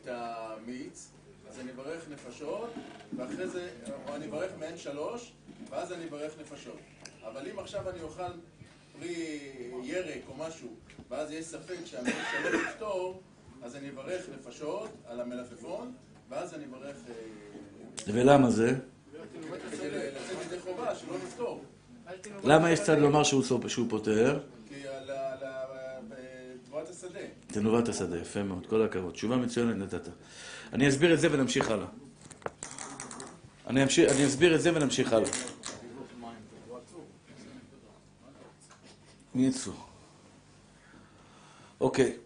[0.00, 1.10] את המיץ,
[1.50, 2.70] אז אני אברך נפשות,
[3.16, 3.68] ואחרי זה,
[4.08, 5.32] או אני אברך מעין שלוש,
[5.70, 6.78] ואז אני אברך נפשות.
[7.24, 8.32] אבל אם עכשיו אני אוכל
[8.98, 9.38] פרי
[9.82, 10.68] ירק או משהו,
[11.08, 13.22] ואז יש ספק שהמעין שלוש יפתור,
[13.62, 15.92] אז אני אברך נפשות על המלפפון,
[16.28, 16.96] ואז אני אברך...
[17.08, 17.14] אה,
[18.06, 18.74] ולמה זה?
[19.72, 21.64] כדי לצאת ידי חובה, שלא נפתור.
[22.44, 24.40] למה יש צד לומר שהוא פותר?
[24.68, 24.88] כי
[27.04, 27.20] השדה.
[27.46, 29.12] תנובת השדה, יפה מאוד, כל הכבוד.
[29.12, 30.08] תשובה מצוינת נתת.
[30.72, 31.86] אני אסביר את זה ונמשיך הלאה.
[33.66, 35.30] אני, אמשיך, אני אסביר את זה ונמשיך הלאה.
[39.34, 39.72] מי יצאו?
[41.80, 42.16] אוקיי.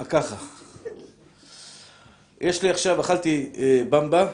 [0.00, 0.36] אה, ככה.
[2.40, 4.30] יש לי עכשיו, אכלתי אה, במבה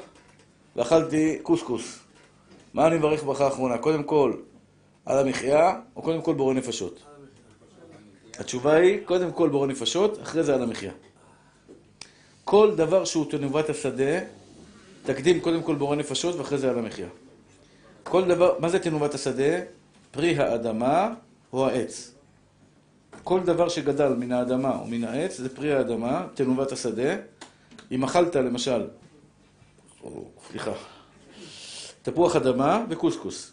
[0.76, 1.99] ואכלתי קוסקוס.
[2.74, 3.78] מה אני מברך ברכה האחרונה?
[3.78, 4.36] קודם כל,
[5.07, 7.11] על המחיה, או קודם כל בורא נפשות?
[8.39, 10.93] התשובה היא, קודם כל בורא נפשות, אחרי זה על המחיה.
[12.45, 14.18] כל דבר שהוא תנובת השדה,
[15.03, 17.09] תקדים קודם כל בורא נפשות ואחרי זה על המחיה.
[18.03, 19.61] כל דבר, מה זה תנובת השדה?
[20.11, 21.14] פרי האדמה
[21.53, 22.14] או העץ.
[23.24, 27.16] כל דבר שגדל מן האדמה או מן העץ זה פרי האדמה, תנובת השדה.
[27.93, 28.87] אם אכלת למשל
[30.03, 30.72] או, סליחה.
[32.03, 33.53] תפוח אדמה וקוסקוס.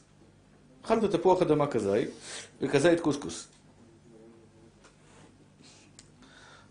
[0.86, 2.10] אכלת תפוח אדמה כזית,
[2.62, 3.48] וכזית קוסקוס.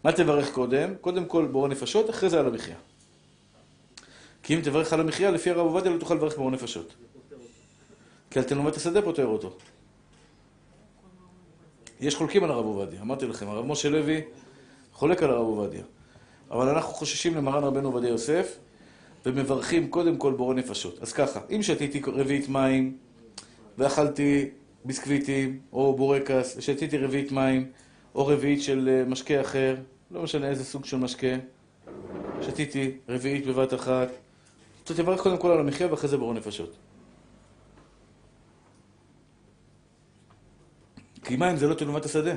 [0.05, 0.95] מה תברך קודם?
[1.01, 2.77] קודם כל בורא נפשות, אחרי זה על המחיה.
[4.43, 6.95] כי אם תברך על המחיה, לפי הרב עובדיה לא תוכל לברך בורא נפשות.
[8.31, 9.57] כי על תנומת השדה פותר אותו.
[12.01, 14.21] יש חולקים על הרב עובדיה, אמרתי לכם, הרב משה לוי
[14.93, 15.83] חולק על הרב עובדיה.
[16.51, 18.59] אבל אנחנו חוששים למרן רבנו עובדיה יוסף,
[19.27, 20.99] ומברכים קודם כל בורא נפשות.
[21.03, 22.97] אז ככה, אם שתיתי רביעית מים,
[23.79, 24.51] ואכלתי
[24.85, 27.71] ביסקוויטים, או בורקס, שתיתי רביעית מים,
[28.19, 29.77] או רביעית של אה, משקה אחר,
[30.11, 31.37] לא משנה איזה סוג של משקה,
[32.43, 34.09] שתיתי רביעית בבת אחת,
[34.85, 36.77] אתה תברך קודם כל על המחיה ואחרי זה בורא נפשות.
[41.25, 42.35] כי מים זה לא תנומת השדה.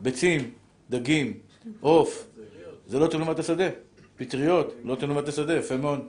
[0.00, 0.50] ביצים,
[0.90, 1.38] דגים,
[1.80, 2.26] עוף,
[2.86, 3.68] זה לא תנומת השדה.
[4.16, 6.00] פטריות, לא תנומת השדה, יפה מאוד.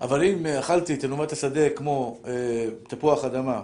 [0.00, 3.62] אבל אם אכלתי תנומת השדה כמו אה, תפוח אדמה,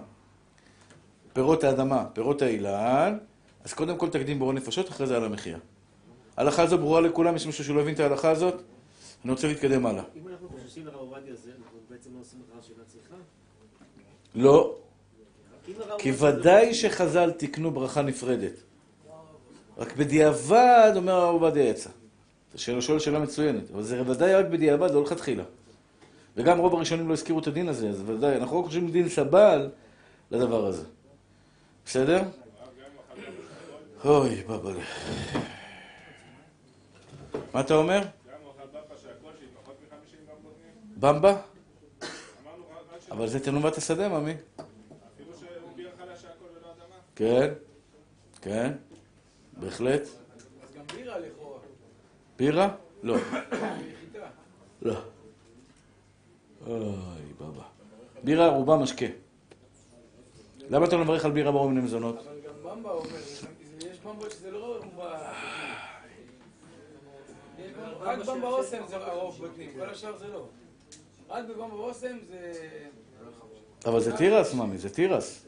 [1.33, 3.19] פירות האדמה, פירות האילן,
[3.65, 5.59] אז קודם כל תקדים בורא נפשות, אחרי זה על המחיה.
[6.37, 8.63] ההלכה הזו ברורה לכולם, יש מישהו שלא הבין את ההלכה הזאת?
[9.25, 10.03] אני רוצה להתקדם הלאה.
[10.17, 13.15] אם אנחנו חוששים לרב עובדיה זה, אנחנו בעצם לא עושים לך שאלה צריכה?
[14.35, 14.75] לא,
[15.99, 18.53] כי עובדיה- ודאי שחז"ל תיקנו ברכה נפרדת.
[19.79, 21.91] רק בדיעבד, אומר הרב עובדיה יצא.
[22.51, 25.45] אתה שואל שואל שאלה מצוינת, אבל זה ודאי רק בדיעבד, לא לכתחילה.
[26.37, 29.69] וגם רוב הראשונים לא הזכירו את הדין הזה, אז ודאי, אנחנו לא חושבים דין סבל
[30.31, 30.85] לדבר הזה.
[31.91, 32.23] בסדר?
[34.05, 34.85] אוי, בבלה.
[37.55, 38.03] מה אתה אומר?
[40.97, 41.43] במבה?
[43.11, 44.35] אבל זה תנומת השדה, ממי.
[47.17, 47.53] כן,
[48.43, 48.73] כן,
[49.53, 50.03] בהחלט.
[50.03, 51.59] אז גם בירה לכאורה.
[52.37, 52.75] בירה?
[53.03, 53.17] לא.
[54.83, 54.95] לא.
[56.67, 57.63] אוי, בבא.
[58.25, 59.07] בירה רובה משקה.
[60.71, 62.17] למה אתה לא מברך על בירה ברור מיני מזונות?
[62.19, 63.17] אבל גם במבה אומר,
[63.91, 64.81] יש במבות שזה לא.
[67.59, 70.47] יש במבה- רק במבה אוסם זה הרוב בוטנים, כל השאר זה לא.
[71.29, 72.53] רק בבמבה אוסם זה...
[73.87, 75.47] אבל זה תירס, ממי, זה תירס.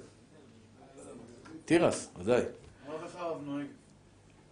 [1.65, 2.43] תירס, ודאי.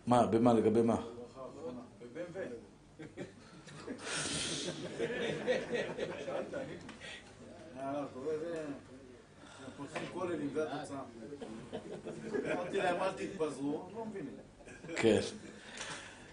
[0.06, 0.96] מה, במה, לגבי מה?
[2.00, 2.22] בבן
[7.76, 8.64] יאללה, קורא זה...
[9.60, 10.98] אנחנו פותחים כוללים, זה התוצאה.
[12.52, 14.34] אמרתי להם, אל תתפזרו, לא מבינים.
[14.96, 15.20] כן.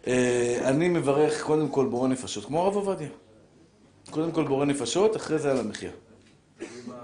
[0.07, 3.07] אה, אני מברך קודם כל בורא נפשות, כמו הרב עובדיה.
[4.09, 5.91] קודם כל בורא נפשות, אחרי זה על המחיה.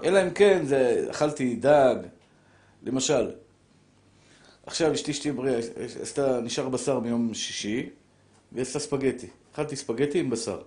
[0.04, 1.96] אלא אם כן, זה, אכלתי דג,
[2.82, 3.30] למשל.
[4.66, 5.60] עכשיו אשתי שתהיה בריאה,
[6.02, 7.90] עשתה, נשאר בשר מיום שישי,
[8.52, 9.28] והיא עשתה ספגטי.
[9.52, 10.62] אכלתי ספגטי עם בשר.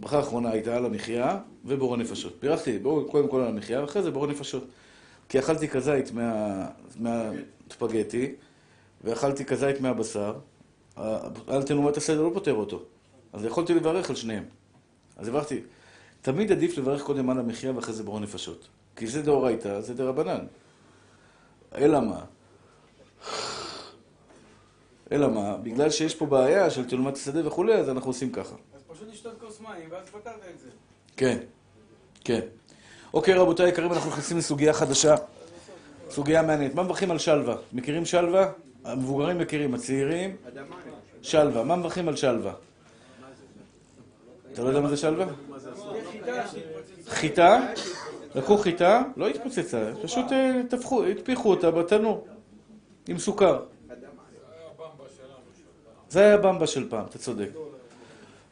[0.00, 2.40] ברכה האחרונה הייתה על המחיה ובורא נפשות.
[2.40, 2.78] בירכתי
[3.10, 4.64] קודם כל על המחיה, ואחרי זה בורא נפשות.
[5.28, 8.34] כי אכלתי כזית מה- מהספגטי,
[9.04, 10.34] ואכלתי כזית מהבשר,
[11.48, 12.82] אל תנומת הסדר לא פותר אותו.
[13.32, 14.44] אז יכולתי לברך על שניהם.
[15.16, 15.60] אז הברכתי.
[16.22, 18.68] תמיד עדיף לברך קודם על המחיה ואחרי זה בורא נפשות.
[18.96, 20.46] כי זה דאורייתא, זה דרבנן.
[21.74, 22.24] אלא מה?
[25.12, 25.56] אלא מה?
[25.56, 28.54] בגלל שיש פה בעיה של תנומת השדה וכולי, אז אנחנו עושים ככה.
[28.98, 30.68] אז פשוט לשתות כוס מים, ואז פתרת את זה.
[31.16, 31.38] כן,
[32.24, 32.40] כן.
[33.14, 35.14] אוקיי, רבותיי היקרים, אנחנו נכנסים לסוגיה חדשה.
[36.10, 36.74] סוגיה מעניינת.
[36.74, 37.56] מה מברכים על שלווה?
[37.72, 38.52] מכירים שלווה?
[38.84, 40.36] המבוגרים מכירים, הצעירים?
[41.22, 41.64] שלווה.
[41.64, 42.52] מה מברכים על שלווה?
[44.52, 45.26] אתה לא יודע מה זה שלווה?
[47.08, 47.60] חיטה?
[48.34, 52.26] לקחו חיטה, לא התפוצצה, פשוט אה, טפחו, הטפיחו אותה בתנור
[53.08, 53.62] עם סוכר.
[56.10, 57.48] זה היה במבה של פעם, אתה צודק.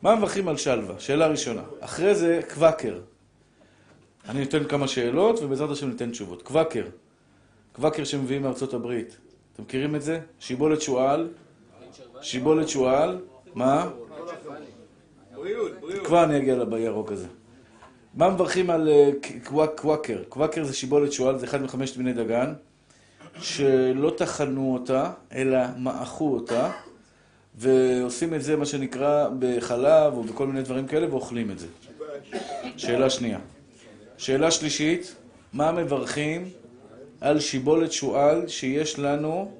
[0.06, 0.94] מה מברכים על שלווה?
[0.98, 1.62] שאלה ראשונה.
[1.80, 2.98] אחרי זה, קוואקר.
[4.28, 6.42] אני נותן כמה שאלות, ובעזרת השם ניתן תשובות.
[6.42, 6.84] קוואקר.
[7.72, 9.16] קוואקר שמביאים מארצות הברית.
[9.52, 10.20] אתם מכירים את זה?
[10.40, 11.28] שיבולת שועל.
[12.22, 13.18] שיבולת שועל.
[13.54, 13.88] מה?
[16.04, 17.26] כבר אני אגיע בירוק הזה.
[18.14, 19.10] מה מברכים על אה,
[19.44, 20.22] קוואק- קוואקר?
[20.28, 22.52] קוואקר זה שיבולת שועל, זה אחד מחמשת מיני דגן,
[23.40, 26.72] שלא טחנו אותה, אלא מעכו אותה,
[27.56, 31.66] ועושים את זה, מה שנקרא, בחלב או בכל מיני דברים כאלה, ואוכלים את זה.
[32.76, 33.38] שאלה שנייה.
[34.16, 35.14] שאלה שלישית,
[35.52, 36.48] מה מברכים
[37.20, 39.50] על שיבולת שועל שיש לנו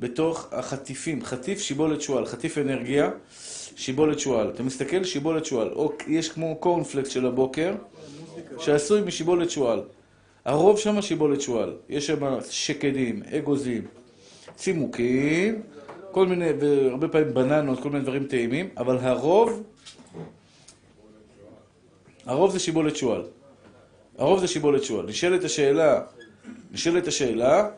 [0.00, 1.24] בתוך החטיפים?
[1.24, 3.10] חטיף שיבולת שועל, חטיף אנרגיה,
[3.76, 4.50] שיבולת שועל.
[4.54, 5.68] אתה מסתכל, שיבולת שועל.
[5.72, 7.74] או יש כמו קורנפלקס של הבוקר,
[8.58, 9.82] שעשוי משיבולת שועל.
[10.44, 11.72] הרוב שם שיבולת שועל.
[11.88, 13.82] יש שם שקדים, אגוזים,
[14.56, 15.62] צימוקים,
[16.12, 19.62] כל מיני, והרבה פעמים בננות, כל מיני דברים טעימים, אבל הרוב,
[22.26, 23.22] הרוב זה שיבולת שועל.
[24.18, 25.06] הרוב זה שיבולת שועל.
[25.06, 26.00] נשאלת השאלה,
[26.70, 27.70] נשאלת השאלה,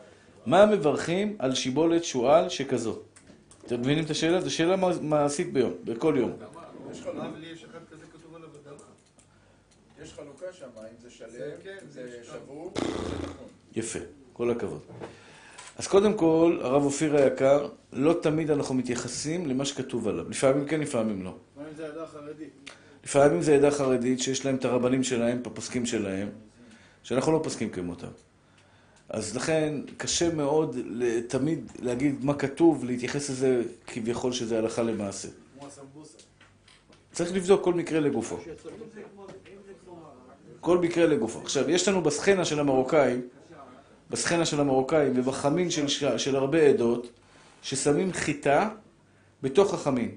[0.45, 2.99] מה מברכים על שיבולת שועל שכזו?
[3.65, 4.41] אתם מבינים את השאלה?
[4.41, 6.31] זו שאלה מעשית ביום, בכל יום.
[10.03, 10.45] יש חלוקה.
[10.53, 11.29] שם, אם זה שלם,
[11.89, 12.87] זה שבור, זה
[13.23, 13.47] נכון.
[13.75, 13.99] יפה,
[14.33, 14.81] כל הכבוד.
[15.77, 20.29] אז קודם כל, הרב אופיר היקר, לא תמיד אנחנו מתייחסים למה שכתוב עליו.
[20.29, 21.35] לפעמים כן, לפעמים לא.
[21.57, 22.69] אם זה עדה חרדית?
[23.03, 26.29] לפעמים זה עדה חרדית שיש להם את הרבנים שלהם, את הפוסקים שלהם,
[27.03, 28.07] שאנחנו לא פוסקים כמותם.
[29.09, 30.77] אז לכן קשה מאוד
[31.27, 35.27] תמיד להגיד מה כתוב, להתייחס לזה כביכול שזה הלכה למעשה.
[37.11, 38.37] צריך לבדוק כל מקרה לגופו.
[40.59, 41.39] כל מקרה לגופו.
[41.39, 43.21] עכשיו, יש לנו בסצנה של המרוקאים,
[44.13, 47.09] בסצנה של המרוקאים ובחמין של, של הרבה עדות,
[47.61, 48.69] ששמים חיטה
[49.41, 50.11] בתוך החמין.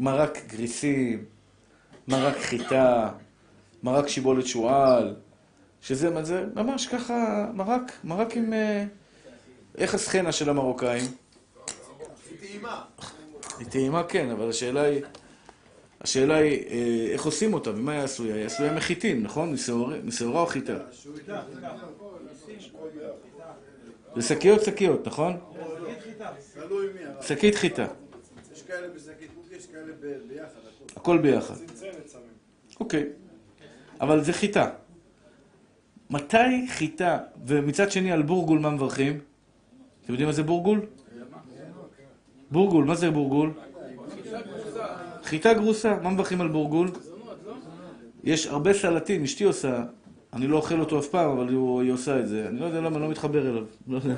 [0.00, 1.24] מרק גריסים,
[2.08, 3.10] מרק חיטה,
[3.82, 5.14] מרק שיבולת שועל,
[5.82, 8.52] שזה מה זה, ממש ככה, מרק, מרק עם...
[8.52, 8.84] אה,
[9.78, 11.04] איך הסצנה של המרוקאים?
[12.30, 12.82] היא טעימה.
[13.58, 15.02] היא טעימה כן, אבל השאלה היא...
[16.00, 18.34] השאלה היא, אה, איך עושים אותה, ממה היא עשויה?
[18.34, 19.52] היא עשויה מחיטין, נכון?
[20.04, 20.78] משעורה או חיטה?
[24.16, 25.36] זה שקיות שקיות, נכון?
[27.20, 27.86] שקית חיטה.
[28.52, 29.92] יש כאלה בשקית קוקי, יש כאלה
[30.28, 30.58] ביחד.
[30.96, 31.54] הכל ביחד.
[32.80, 33.06] אוקיי.
[34.00, 34.70] אבל זה חיטה.
[36.10, 39.20] מתי חיטה, ומצד שני על בורגול מה מברכים?
[40.04, 40.80] אתם יודעים מה זה בורגול?
[42.50, 43.52] בורגול, מה זה בורגול?
[45.22, 46.90] חיטה גרוסה, מה מברכים על בורגול?
[48.24, 49.84] יש הרבה סלטים, אשתי עושה,
[50.32, 51.48] אני לא אוכל אותו אף פעם, אבל
[51.82, 52.46] היא עושה את זה.
[52.48, 53.64] אני לא יודע למה, אני לא מתחבר אליו.
[53.88, 54.14] לא יודע.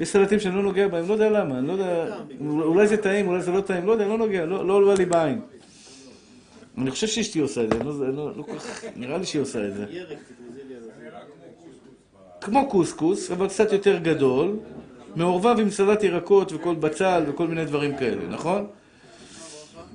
[0.00, 3.28] יש סלטים שאני לא נוגע בהם, לא יודע למה, אני לא יודע, אולי זה טעים,
[3.28, 5.40] אולי זה לא טעים, לא יודע, לא נוגע, לא, לא עולה לי בעין.
[6.78, 9.68] אני חושב שאשתי עושה את זה, לא, לא, לא כל כך, נראה לי שהיא עושה
[9.68, 9.86] את זה.
[12.40, 14.56] כמו קוסקוס, אבל קצת יותר גדול,
[15.16, 18.66] מעורבב עם סלט ירקות וכל בצל וכל מיני דברים כאלה, נכון?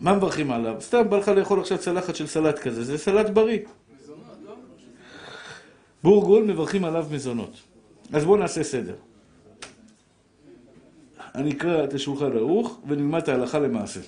[0.02, 0.76] מה מברכים עליו?
[0.80, 3.60] סתם בא לך לאכול עכשיו צלחת של סלט כזה, זה סלט בריא.
[6.04, 7.58] בורגול מברכים עליו מזונות.
[8.14, 8.96] אז בואו נעשה סדר.
[11.36, 14.00] אני אקרא את השולחן ערוך ונלמד את ההלכה למעשה.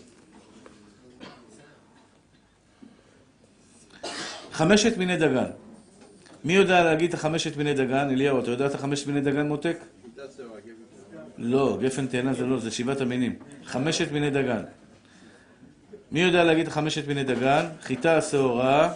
[4.52, 5.50] חמשת מיני דגן.
[6.44, 8.10] מי יודע להגיד את החמשת מיני דגן?
[8.10, 9.78] אליהו, אתה יודע את החמשת מיני דגן מותק?
[11.38, 13.36] לא, גפן תאנה זה לא, זה שבעת המינים.
[13.66, 14.64] חמשת מיני דגן.
[16.12, 17.66] מי יודע להגיד את החמשת מיני דגן?
[17.82, 18.94] חיטה שעורה,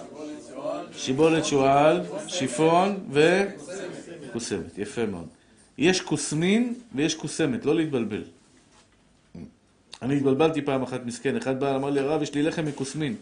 [0.95, 3.09] שיבולת שועל, שיפון
[4.29, 4.77] וכוסמת.
[4.77, 5.27] יפה מאוד.
[5.77, 8.23] יש כוסמין ויש כוסמת, לא להתבלבל.
[10.01, 13.15] אני התבלבלתי פעם אחת מסכן, אחד בא, אמר לי, הרב, יש לי לחם מכוסמין.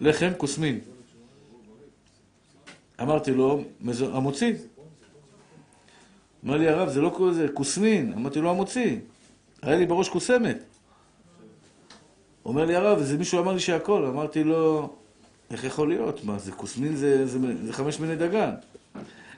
[0.00, 0.80] לחם כוסמין.
[3.02, 3.64] אמרתי לו,
[4.00, 4.54] המוציא.
[6.44, 8.12] אמר לי הרב, זה לא כל זה, כוסמין.
[8.12, 8.96] אמרתי לו, המוציא.
[9.62, 10.58] היה לי בראש כוסמת.
[12.44, 14.04] אומר לי הרב, זה מישהו אמר לי שהכל.
[14.06, 14.94] אמרתי לו,
[15.50, 16.24] איך יכול להיות?
[16.24, 18.50] מה, זה כוסמין זה, זה, זה חמש מיני דגן.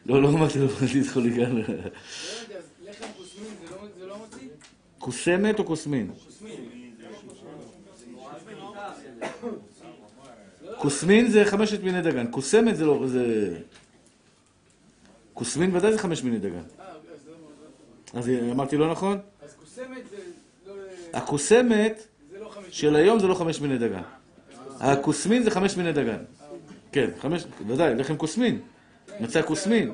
[0.07, 1.57] לא, לא אמרתי לו, את חוליגן.
[1.57, 1.89] לא יודע,
[2.85, 3.49] לחם כוסמין
[3.99, 4.49] זה לא מוציא?
[4.99, 6.11] כוסמת או כוסמין?
[10.79, 13.57] כוסמין זה חמשת מיני דגן, כוסמת זה לא, זה...
[15.35, 16.63] כוסמין ודאי זה חמש מיני דגן.
[18.15, 19.19] אז אמרתי לא נכון?
[19.43, 20.17] אז כוסמת זה
[20.67, 20.75] לא...
[21.13, 22.03] הכוסמת
[22.41, 22.51] לא.
[22.71, 24.03] של היום זה לא חמש מיני דגן.
[24.81, 26.18] הכוסמין זה חמש מיני דגן.
[26.93, 28.61] כן, חמש, ודאי, לחם כוסמין.
[29.20, 29.93] מצא כוסמין.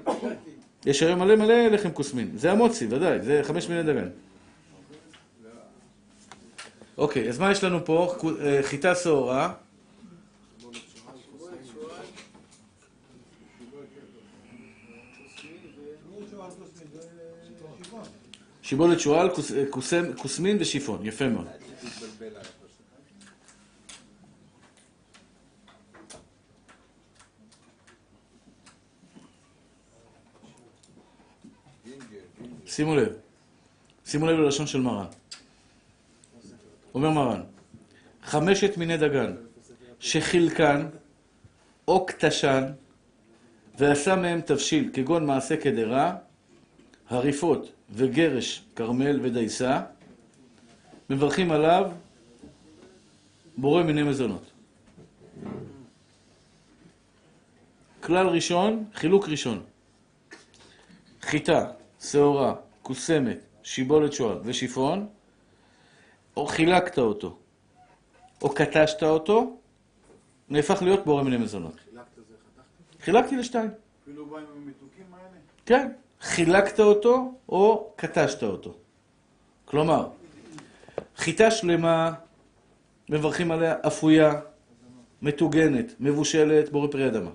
[0.87, 2.31] יש היום מלא מלא לחם כוסמין.
[2.37, 4.09] זה המוצי, ודאי, זה חמש מיני דגן.
[6.99, 8.15] אוקיי, אז מה יש לנו פה?
[8.41, 9.53] אה, חיטה שעורה.
[18.63, 19.65] שיבולת שועל, כוס- אה,
[20.17, 21.47] כוסמין ושיפון, יפה מאוד.
[32.77, 33.13] שימו לב,
[34.05, 35.07] שימו לב ללשון של מרן.
[36.95, 37.43] אומר מרן,
[38.23, 39.37] חמשת מיני דגן
[40.01, 40.87] שחילקן
[41.89, 42.65] או קטשן
[43.79, 46.17] ועשה מהם תבשיל כגון מעשה קדרה,
[47.09, 49.81] הריפות וגרש, כרמל ודייסה,
[51.11, 51.91] מברכים עליו
[53.57, 54.51] בורא מיני מזונות.
[58.01, 59.63] כלל ראשון, חילוק ראשון.
[61.23, 61.71] חיטה,
[62.01, 65.07] שעורה, כוסמת, שיבולת שועל ושיפון,
[66.37, 67.39] או חילקת אותו,
[68.43, 69.57] או קטשת אותו,
[70.49, 71.75] נהפך להיות בורא מיני מזונות.
[73.01, 73.71] חילקתי לשתיים.
[74.03, 75.39] אפילו בא עם המתוקים האלה?
[75.67, 75.89] כן,
[76.21, 78.75] חילקת אותו או קטשת אותו.
[79.65, 80.09] כלומר,
[81.17, 82.13] חיטה שלמה,
[83.09, 84.41] מברכים עליה אפויה,
[85.23, 87.31] מטוגנת, מבושלת, בורא פרי אדמה.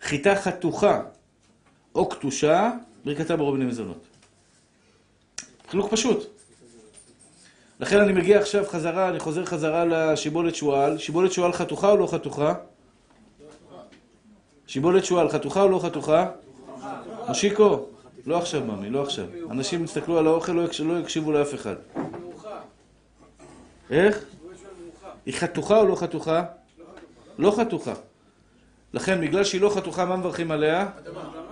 [0.00, 1.02] חיטה חתוכה
[1.94, 2.70] או קטושה,
[3.04, 4.04] ברכתה בורא בני מזונות.
[5.70, 6.26] חילוק פשוט.
[7.80, 10.98] לכן אני מגיע עכשיו חזרה, אני חוזר חזרה לשיבולת שועל.
[10.98, 12.54] שיבולת שועל חתוכה או לא חתוכה?
[14.66, 16.30] שיבולת שועל חתוכה או לא חתוכה?
[17.28, 17.86] מושיקו,
[18.26, 19.26] לא עכשיו ממי, לא עכשיו.
[19.50, 21.74] אנשים יסתכלו על האוכל, לא לא יקשיבו לאף אחד.
[23.90, 24.24] איך?
[25.26, 26.44] היא חתוכה או לא חתוכה?
[27.38, 27.94] לא חתוכה.
[28.92, 30.88] לכן, בגלל שהיא לא חתוכה, מה מברכים עליה?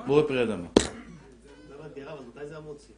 [0.07, 0.66] בורא פרי אדמה.
[2.49, 2.94] זה המוציא?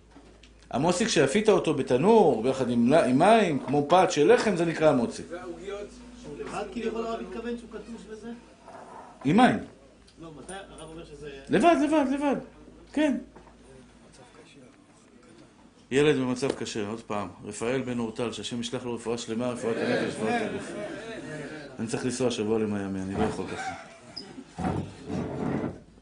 [0.70, 5.22] המוצי, כשאפית אותו בתנור, ביחד עם, עם מים, כמו פת של לחם, זה נקרא המוצי.
[5.30, 5.86] והעוגיות,
[6.38, 8.28] לבד כביכול הרב מתכוון שהוא קטוש בזה?
[9.24, 9.58] עם מים.
[10.20, 11.30] לא, מתי הרב אומר שזה...
[11.48, 12.36] לבד, לבד, לבד.
[12.92, 13.16] כן.
[15.90, 17.28] ילד במצב קשה, עוד פעם.
[17.44, 20.72] רפאל בן אורטל, שהשם ישלח לו רפואה שלמה, רפואת הנפש, רפואת הגוף.
[21.78, 23.87] אני צריך לנסוע שבוע למיאמי, אני לא יכול ככה.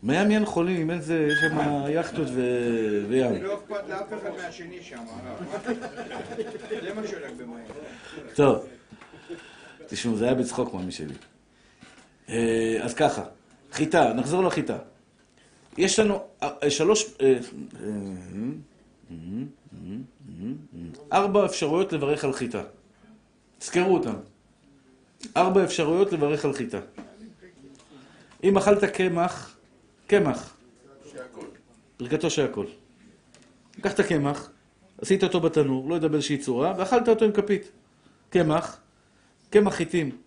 [0.07, 3.43] מיאמי אין חולים, אין זה, יש שם יאכטות ו- וים.
[3.43, 5.75] לא אכפת לאף אחד מהשני שם, הרב.
[6.83, 7.65] זה מה שהולך במים.
[8.35, 8.67] טוב.
[9.87, 11.15] תשמעו, זה היה בצחוק מאמי שלי.
[12.29, 13.25] אה, אז ככה,
[13.73, 14.79] חיטה, נחזור לחיטה.
[15.79, 17.05] יש לנו אה, אה, שלוש...
[17.21, 17.39] אה,
[17.81, 17.91] אה,
[21.13, 22.63] ארבע אפשרויות לברך על חיטה.
[23.59, 24.15] תזכרו אותן.
[25.37, 26.79] ארבע אפשרויות לברך על חיטה.
[28.45, 29.56] אם אכלת קמח,
[30.07, 30.57] קמח,
[31.13, 31.47] שהכל.
[31.99, 32.67] ברכתו של הכל.
[33.79, 34.51] לקחת קמח,
[35.03, 37.71] עשית אותו בתנור, לא יודע באיזושהי צורה, ואכלת אותו עם כפית.
[38.31, 38.81] קמח,
[39.51, 40.19] קמח חיטים.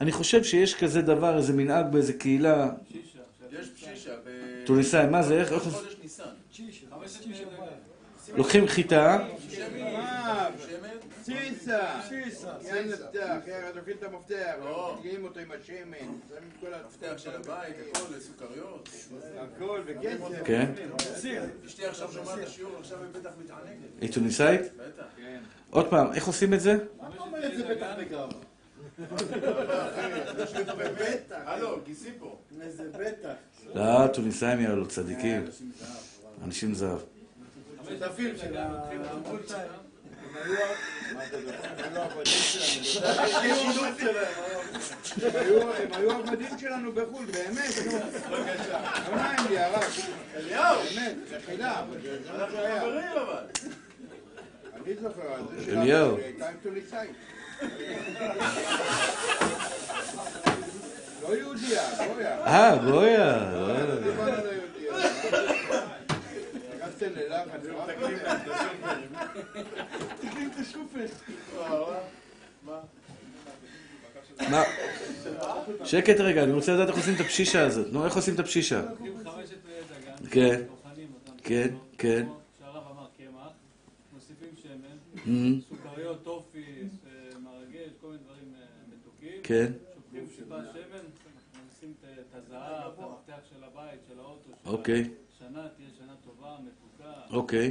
[0.00, 2.70] אני חושב שיש כזה דבר, איזה מנהג באיזה קהילה
[3.60, 4.30] יש פשישה ב...
[4.66, 6.24] טוניסאי, מה זה, איך, איך, חודש ניסן.
[8.36, 10.93] לוקחים חיטה, שמן?
[11.24, 11.78] סיסה!
[12.64, 14.54] יין מפתח, יאללה, תפעיל את המפתח.
[14.98, 18.88] מגיעים אותו עם השמן, שמים כל מפתח של הבית, הכל, סוכריות.
[19.38, 20.44] הכל וכסף.
[20.44, 20.70] כן,
[21.66, 23.88] אשתי עכשיו שומעת את השיעור, עכשיו היא בטח מתענגת.
[24.00, 24.60] היא טוניסאית.
[24.60, 25.04] בטח.
[25.70, 26.76] עוד פעם, איך עושים את זה?
[31.30, 32.38] הלו, גיסי פה.
[33.74, 35.44] לא, טוניסאים יעלו, צדיקים.
[36.44, 36.98] אנשים זהב.
[37.88, 38.56] שותפים של
[43.98, 44.20] שלנו.
[45.22, 47.92] הם היו- הם היו עבדים שלנו בחו"ל, באמת, נו.
[49.16, 49.84] נעים לי, הרב.
[50.36, 50.76] אליהו!
[50.94, 52.18] באמת, מחילה, אבל זה
[53.12, 53.44] אבל.
[54.84, 55.72] אני זוכר זה.
[56.16, 57.10] שהיא הייתה עם טוניסאית.
[61.22, 61.82] לא יהודייה,
[62.14, 62.44] גויה.
[62.46, 63.50] אה, גויה.
[67.02, 67.44] על היהודייה.
[70.22, 71.22] נכנסתם ללחץ,
[71.56, 71.94] רב?
[74.50, 74.62] מה?
[75.84, 77.92] שקט רגע, אני רוצה לדעת איך עושים את הפשישה הזאת.
[77.92, 78.82] נו, איך עושים את הפשישה?
[80.22, 80.62] דגן, כן.
[81.42, 82.26] כן, כן.
[85.26, 86.64] אמ, סוכריות, טופי,
[87.06, 89.40] אה, מרגש, כל מיני דברים אה, מתוקים.
[89.42, 89.72] כן.
[89.94, 90.98] שופכים טיפה שמן,
[91.52, 96.56] מכניסים את את הזהב, את המפתח של הבית, של האוטו, אוקיי, השנה, תהיה שנה טובה,
[96.60, 97.12] מתוקה.
[97.36, 97.70] אוקיי.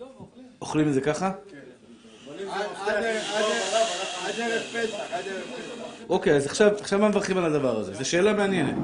[0.00, 0.46] אוכלים.
[0.60, 1.26] אוכלים את זה ככה?
[1.28, 1.34] עד
[2.38, 2.50] ערב-
[4.24, 6.04] עד ערב פסח, עד ערב פסח.
[6.08, 7.94] אוקיי, אז עכשיו, עכשיו מה מברכים על הדבר הזה?
[7.94, 8.74] זו שאלה מעניינת.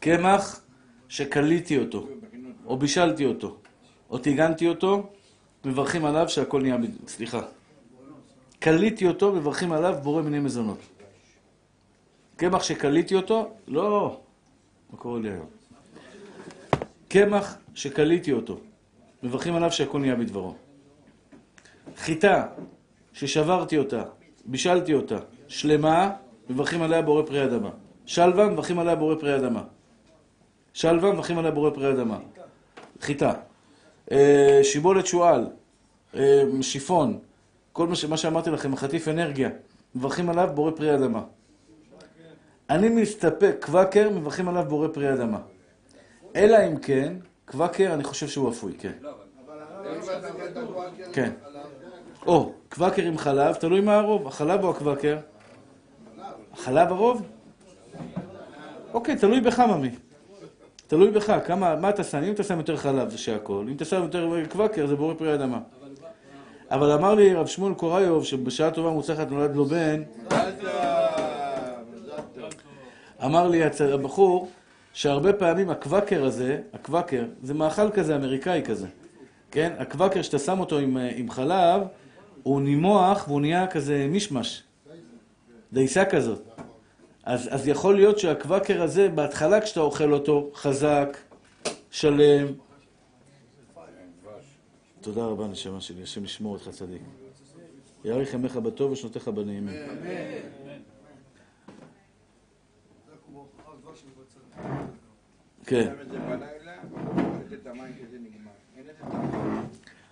[0.00, 0.60] קמח
[1.08, 2.08] שקליתי אותו,
[2.66, 3.56] או בישלתי אותו,
[4.10, 5.10] או טיגנתי אותו,
[5.64, 6.76] מברכים עליו שהכל נהיה...
[7.06, 7.40] סליחה.
[8.58, 10.78] קליתי אותו, מברכים עליו בורא מיני מזונות.
[12.38, 14.20] קמח שקליתי אותו, לא,
[14.90, 15.46] מה קורה לי היום?
[17.08, 18.58] קמח שקליתי אותו,
[19.22, 20.54] מברכים עליו שהכל נהיה בדברו.
[21.96, 22.46] חיטה
[23.12, 24.02] ששברתי אותה,
[24.46, 25.18] בישלתי אותה,
[25.48, 26.10] שלמה,
[26.50, 27.70] מברכים עליה בורא פרי אדמה.
[28.06, 29.62] שלווה, מברכים עליה בורא פרי אדמה.
[30.72, 32.18] שלווה, מברכים עליה בורא פרי אדמה.
[33.00, 33.32] חיטה.
[34.12, 35.46] אה, שיבולת שועל,
[36.14, 37.18] אה, שיפון,
[37.72, 39.50] כל מה, שאמרתי לכם, חטיף אנרגיה,
[39.94, 41.22] מברכים עליו בורא פרי אדמה.
[42.70, 45.38] אני מסתפק, קוואקר, מברכים עליו בורא פרי אדמה.
[46.36, 47.12] אלא אם כן,
[47.50, 48.92] קוואקר, אני חושב שהוא אפוי, כן.
[51.12, 51.30] כן.
[52.26, 55.18] או, קוואקר עם חלב, תלוי מה הרוב, החלב או הקוואקר?
[56.52, 57.22] החלב הרוב?
[58.94, 59.90] אוקיי, תלוי בך, ממי.
[60.86, 63.84] תלוי בך, כמה, מה אתה שם, אם אתה שם יותר חלב זה שהכל, אם אתה
[63.84, 65.58] שם יותר קוואקר זה בורא פרי אדמה.
[66.70, 70.70] אבל אמר לי רב שמואל קוריוב שבשעה טובה מוצלחת נולד לו בן, מזל טוב,
[71.94, 72.50] מזל טוב.
[73.24, 73.62] אמר לי
[73.92, 74.48] הבחור
[74.92, 78.86] שהרבה פעמים הקוואקר הזה, הקוואקר, זה מאכל כזה אמריקאי כזה,
[79.50, 79.72] כן?
[79.78, 81.82] הקוואקר שאתה שם אותו עם, אה, עם חלב,
[82.42, 84.62] הוא נימוח והוא נהיה כזה מישמש,
[85.72, 86.42] דייסה כזאת.
[87.24, 91.16] אז, אז יכול להיות שהקוואקר הזה, בהתחלה כשאתה אוכל אותו, חזק,
[91.90, 92.46] שלם.
[95.00, 97.02] תודה רבה, נשמה שלי, השם ישמור אותך צדיק.
[98.04, 99.74] יאריך ימיך בטוב ושנותיך בנעימים.
[99.74, 99.88] כן.
[99.88, 100.56] שם את זה בלילה,
[103.96, 104.36] לתת את המים שזה נגמר.
[104.36, 104.47] אין את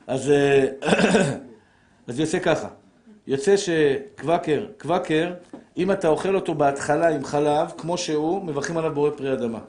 [0.06, 0.66] אז, אה,
[2.08, 2.68] אז יוצא ככה,
[3.26, 5.34] יוצא שקוואקר, קוואקר,
[5.76, 9.60] אם אתה אוכל אותו בהתחלה עם חלב, כמו שהוא, מברכים עליו בורא פרי אדמה.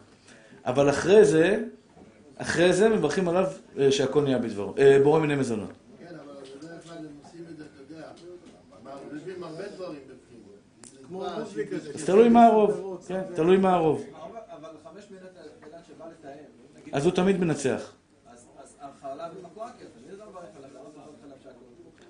[0.66, 1.64] אבל אחרי זה,
[2.38, 3.46] אחרי זה מברכים עליו
[3.80, 5.70] אה, שהכל נהיה בדברו, אה, בורא מיני מזונות.
[6.00, 8.08] כן, אבל בדרך כלל הם עושים את זה, אתה יודע,
[8.84, 11.38] מערבבים הרבה דברים בפנים.
[11.96, 14.06] אז תלוי מה הרוב, כן, תלוי מה הרוב.
[15.12, 15.32] מילת
[15.66, 17.94] אילת שבא לתאם, אז הוא תמיד מנצח.
[19.04, 19.28] לא לא.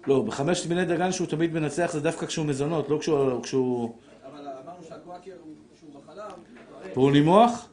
[0.08, 3.44] לא, בחמש מיני דגן שהוא תמיד מנצח זה דווקא כשהוא מזונות, לא כשהוא...
[3.44, 3.96] כשהוא...
[4.26, 6.32] אבל אמרנו שהקואקר הוא שהוא בחלב,
[6.94, 7.70] והוא נימוח,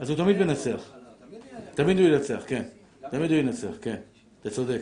[0.00, 0.90] אז הוא תמיד מנצח.
[1.30, 2.62] תמיד יהיה תמיד הוא ינצח, כן.
[3.10, 3.96] תמיד הוא ינצח, כן.
[4.40, 4.80] אתה צודק.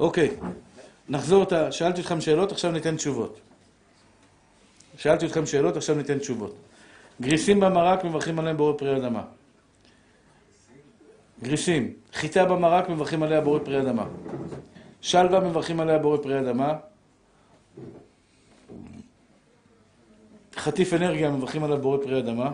[0.00, 0.36] אוקיי,
[1.08, 1.72] נחזור את ה...
[1.72, 3.40] שאלתי אתכם שאלות, עכשיו ניתן תשובות.
[4.96, 6.54] שאלתי אתכם שאלות, עכשיו ניתן תשובות.
[7.20, 9.22] גריסים במרק, מברכים עליהם בורא פרי אדמה.
[11.42, 11.92] גריסים.
[12.12, 14.06] חיטה במרק, מברכים עליה בורא פרי אדמה.
[15.00, 16.74] שלווה, מברכים עליה בורא פרי אדמה.
[20.56, 22.50] חטיף אנרגיה, מברכים עליו בורא פרי אדמה.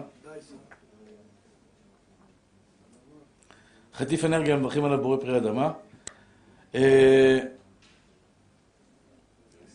[3.94, 5.72] חטיף אנרגיה, מברכים עליו בורא פרי אדמה.
[6.74, 7.38] אה,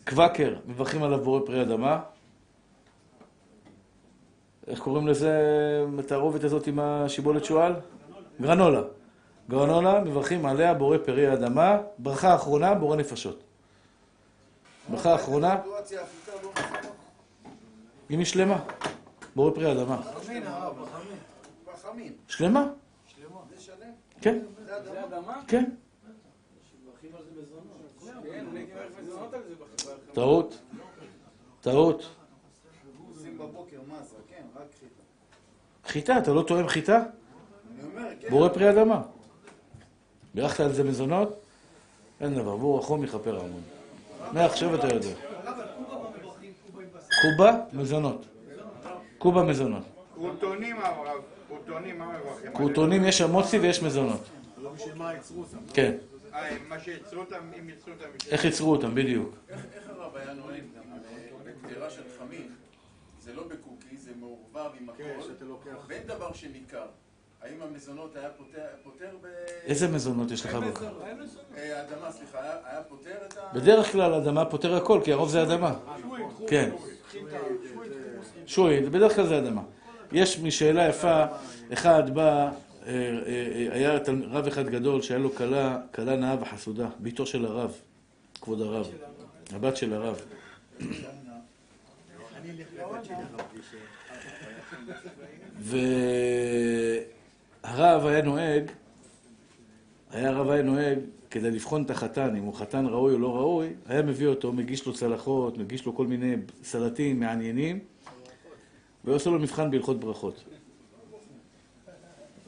[0.08, 2.00] קוואקר, מברכים עליו בורא פרי אדמה.
[4.68, 5.32] איך קוראים לזה,
[5.98, 7.74] התערובת הזאת עם השיבולת שועל?
[8.40, 8.82] גרנולה.
[9.50, 11.78] גרנולה, מברכים עליה בורא פרי אדמה.
[11.98, 13.42] ברכה אחרונה, בורא נפשות.
[14.90, 15.60] ברכה אחרונה.
[18.10, 18.64] אם היא שלמה.
[19.36, 20.00] בורא פרי אדמה.
[21.68, 22.12] רחמים.
[22.28, 22.66] שלמה?
[24.20, 24.38] כן?
[25.46, 25.64] כן.
[26.84, 28.24] מברכים על זה מזונות.
[28.24, 29.94] כן, אני הייתי הולך מזונות על זה בחברה.
[30.12, 30.58] טעות.
[31.60, 32.08] טעות.
[33.18, 35.02] עושים בבוקר מזה, כן, רק חיטה.
[35.88, 37.02] חיטה, אתה לא תואם חיטה?
[38.30, 39.02] בורא פרי אדמה.
[40.34, 41.40] בירכת על זה מזונות?
[42.20, 43.62] אין דבר, בור החום יכפר המון.
[44.32, 45.08] מעכשיו אתה יודע.
[47.22, 48.26] קובה, מזונות.
[49.18, 49.82] קובה, מזונות.
[50.14, 52.52] קרוטונים, הרב, קרוטונים, מה מברכים?
[52.52, 54.20] קרוטונים יש המוצי ויש מזונות.
[54.62, 55.58] לא בשביל מה יצרו אותם.
[55.74, 55.92] כן.
[56.34, 58.04] אה, מה שיצרו אותם, אם יצרו אותם...
[58.30, 59.34] איך ייצרו אותם, בדיוק.
[59.48, 60.92] איך הרב היה נוהג אה,
[61.44, 62.48] בקטירה של חמין?
[63.28, 65.84] זה לא בקוקי, זה מעורבב עם כן, הכל, שאתה לוקח.
[65.86, 66.86] ואין דבר שניכר.
[67.42, 69.26] האם המזונות היה פותר, פותר ב...
[69.64, 70.86] איזה מזונות יש לך בו?
[71.56, 73.54] אה, אדמה, סליחה, היה פותר את ה...
[73.54, 75.74] בדרך כלל אדמה פותר הכל, כי הרוב זה אדמה.
[76.46, 76.70] כן.
[78.46, 79.62] שוי, בדרך כלל זה אדמה.
[80.12, 81.24] יש משאלה יפה,
[81.72, 82.50] אחד בא, אה,
[82.86, 82.92] אה,
[83.26, 83.98] אה, היה
[84.30, 87.72] רב אחד גדול שהיה לו כלה, כלה נאה וחסודה, בתו של הרב,
[88.40, 88.88] כבוד הרב,
[89.52, 90.20] הבת של הרב.
[97.64, 98.70] והרב היה נוהג,
[100.10, 100.98] היה הרב היה נוהג,
[101.30, 104.86] כדי לבחון את החתן, אם הוא חתן ראוי או לא ראוי, היה מביא אותו, מגיש
[104.86, 107.78] לו צלחות, מגיש לו כל מיני סלטים מעניינים,
[109.04, 110.44] ועושה לו מבחן בהלכות ברכות.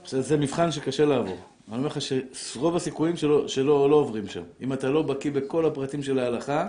[0.07, 1.37] זה מבחן שקשה לעבור.
[1.69, 1.99] אני אומר לך
[2.33, 4.43] שרוב הסיכויים שלו, שלו לא עוברים שם.
[4.61, 6.69] אם אתה לא בקיא בכל הפרטים של ההלכה,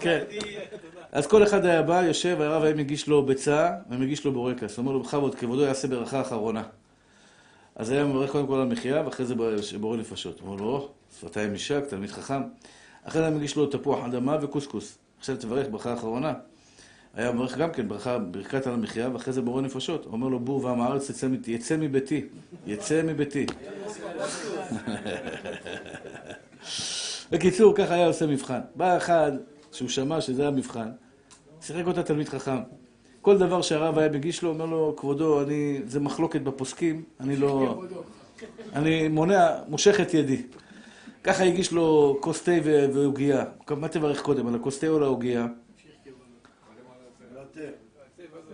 [0.00, 0.24] כן.
[1.12, 4.76] אז כל אחד היה בא, יושב, והרב היה מגיש לו ביצה, ומגיש לו בורקס.
[4.76, 6.62] הוא אומר לו, בכבוד, כבודו יעשה ברכה אחרונה.
[7.76, 9.34] אז היה מברך קודם כל על מחיה, ואחרי זה
[9.80, 10.40] בורא נפשות.
[10.40, 12.42] הוא אומר לו, שפתיים יישק, תלמיד חכם.
[13.04, 14.98] אחרי זה היה מגיש לו תפוח אדמה וקוסקוס.
[15.18, 16.32] עכשיו תברך ברכה אחרונה.
[17.14, 20.04] היה מברך גם כן ברכה, ברכת על המחיה, ואחרי זה בורא נפשות.
[20.04, 22.24] הוא אומר לו, בור ועם הארץ יצא, יצא מביתי.
[22.66, 23.46] יצא מביתי.
[27.30, 28.60] בקיצור, ככה היה עושה מבחן.
[28.74, 29.32] בא אחד
[29.72, 30.90] שהוא שמע שזה המבחן,
[31.60, 32.58] שיחק אותה תלמיד חכם.
[33.22, 37.82] כל דבר שהרב היה מגיש לו, אומר לו, כבודו, אני, זה מחלוקת בפוסקים, אני לא...
[38.76, 40.42] אני מונע, מושך את ידי.
[41.24, 43.44] ככה הגיש לו כוס תה ו- ועוגייה.
[43.70, 45.46] מה תברך קודם, על הכוס תה או על העוגייה?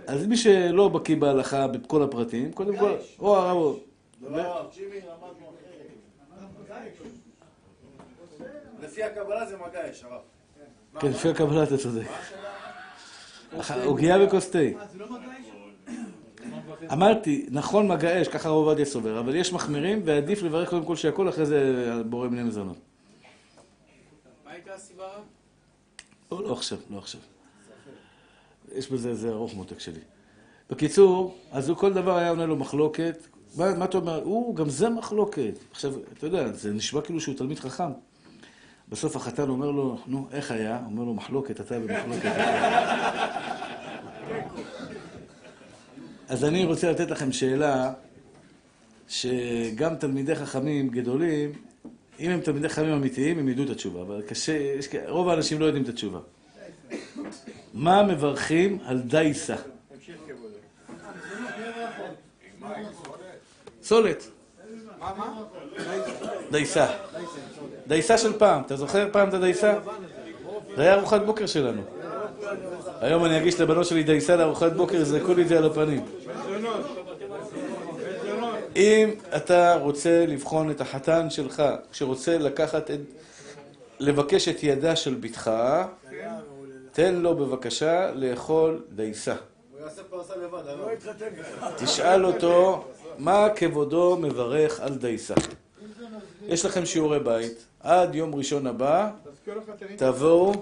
[0.07, 3.57] אז מי שלא בקיא בהלכה בכל הפרטים, קודם כל, או הרב...
[3.57, 3.79] או-
[4.31, 5.47] לא, צ'ימי למדנו
[8.83, 10.21] לפי הקבלה זה מגע יש, הרב.
[11.01, 12.07] כן, לפי הקבלה אתה צודק.
[13.85, 14.59] עוגיה וכוס תה.
[16.93, 20.97] אמרתי, נכון מגע אש, ככה הרב עובדיה סובר, אבל יש מחמירים, ועדיף לברך קודם כל
[20.97, 22.77] שהכל, אחרי זה בורא מיני מזונות.
[24.45, 25.05] מה הייתה הסיבה?
[25.05, 25.23] הרב?
[26.33, 27.21] לא, לא עכשיו, לא עכשיו.
[28.75, 30.01] יש בזה איזה ארוך מותק שלי.
[30.71, 33.27] בקיצור, אז הוא כל דבר היה עונה לו מחלוקת.
[33.57, 34.23] מה, מה אתה אומר?
[34.23, 35.59] הוא, גם זה מחלוקת.
[35.71, 37.91] עכשיו, אתה יודע, זה נשמע כאילו שהוא תלמיד חכם.
[38.89, 40.81] בסוף החתן אומר לו, נו, איך היה?
[40.87, 42.33] אומר לו, מחלוקת, אתה במחלוקת.
[46.29, 47.93] אז אני רוצה לתת לכם שאלה,
[49.09, 51.53] שגם תלמידי חכמים גדולים,
[52.21, 55.65] אם הם תלמידי חכמים אמיתיים, הם ידעו את התשובה, אבל קשה, יש, רוב האנשים לא
[55.65, 56.21] יודעים את התשובה.
[57.75, 59.57] מה מברכים על דייסה?
[63.83, 64.31] סולת.
[64.99, 65.43] מה, מה?
[66.51, 66.87] דייסה.
[67.87, 68.63] דייסה של פעם.
[68.67, 69.75] אתה זוכר פעם את הדייסה?
[70.77, 71.83] זה היה ארוחת בוקר שלנו.
[73.01, 76.05] היום אני אגיש לבנות שלי דייסה לארוחת בוקר, יזרקו לי את זה על הפנים.
[78.77, 81.63] אם אתה רוצה לבחון את החתן שלך,
[81.93, 83.01] שרוצה לקחת את...
[84.01, 85.51] לבקש את ידה של בתך,
[86.93, 89.35] תן לו בבקשה לאכול דייסה.
[90.59, 90.89] הרב.
[91.77, 92.85] תשאל אותו,
[93.19, 95.35] מה כבודו מברך על דייסה?
[96.49, 99.11] יש לכם שיעורי בית, עד יום ראשון הבא.
[99.97, 100.53] תבואו.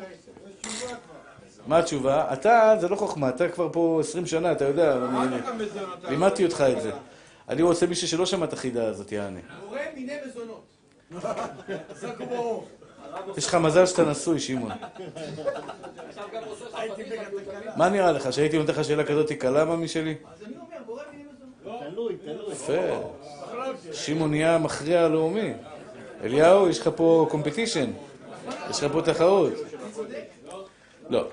[1.67, 2.33] מה התשובה?
[2.33, 5.37] אתה, זה לא חוכמה, אתה כבר פה 20 שנה, אתה יודע, אני
[6.09, 6.91] לימדתי אותך את זה.
[7.49, 9.41] אני רוצה מישהו שלא שמע את החידה הזאת, יעני.
[9.69, 10.65] בורא מיני מזונות.
[13.37, 14.71] יש לך מזל שאתה נשוי, שמעון.
[17.77, 20.15] מה נראה לך, שהייתי נותן לך שאלה כזאת קלה, ממי שלי?
[20.35, 21.25] אז אני אומר, בורא מיני
[21.63, 21.83] מזונות.
[21.93, 22.53] תלוי, תלוי.
[22.53, 23.13] יפה.
[23.93, 25.53] שמעון נהיה המכריע הלאומי.
[26.25, 27.91] אליהו, יש לך פה קומפטישן.
[28.71, 29.53] יש לך פה תחרות.
[31.11, 31.29] לא.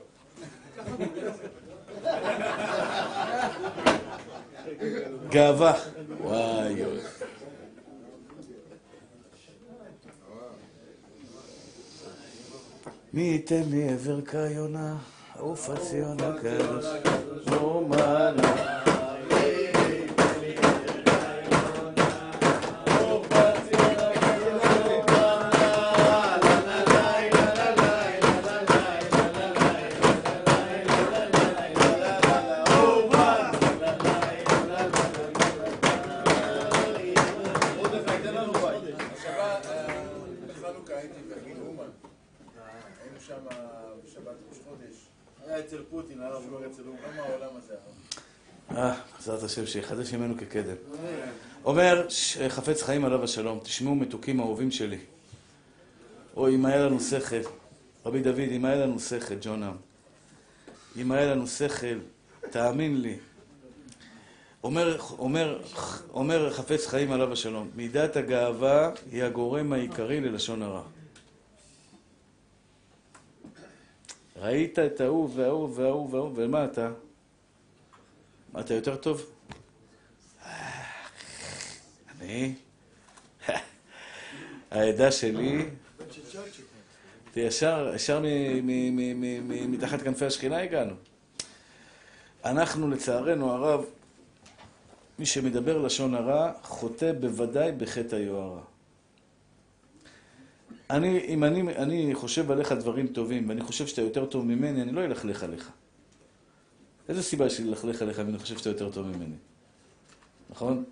[5.30, 5.74] גאווה.
[6.22, 6.84] וואי.
[13.14, 14.96] מי ייתן לי עבר כיונה,
[15.40, 16.86] עוף הציון הקדוש,
[17.48, 18.91] נאמנה.
[46.80, 48.78] לא.
[48.78, 50.76] אה, בעזרת השם, שיחדש ימינו כקדם.
[51.66, 52.08] אומר
[52.50, 54.98] חפץ חיים עליו השלום, תשמעו מתוקים אהובים שלי.
[56.36, 57.42] או אם היה לנו שכל,
[58.06, 59.76] רבי דוד, אם היה לנו שכל, ג'ונם,
[60.98, 61.98] אם היה לנו שכל,
[62.50, 63.18] תאמין לי.
[64.64, 65.62] אומר, אומר,
[66.14, 70.84] אומר חפץ חיים עליו השלום, מידת הגאווה היא הגורם העיקרי ללשון הרע.
[74.42, 76.92] ראית את ההוא וההוא וההוא וההוא, ומה אתה?
[78.60, 79.26] אתה יותר טוב?
[82.22, 82.56] אני?
[84.72, 85.66] העדה שלי,
[87.36, 88.24] ישר, ישר
[89.68, 90.94] מתחת כנפי השכינה הגענו.
[92.46, 93.86] אנחנו, לצערנו הרב,
[95.20, 98.71] מי שמדבר לשון הרע, חוטא בוודאי בחטא היוהרה.
[100.92, 104.92] אני, אם אני, אני חושב עליך דברים טובים, ואני חושב שאתה יותר טוב ממני, אני
[104.92, 105.70] לא אלכלך עליך.
[107.10, 109.36] איזה סיבה יש לי ללכלך עליך אם אני חושב שאתה יותר טוב ממני?
[110.50, 110.84] נכון?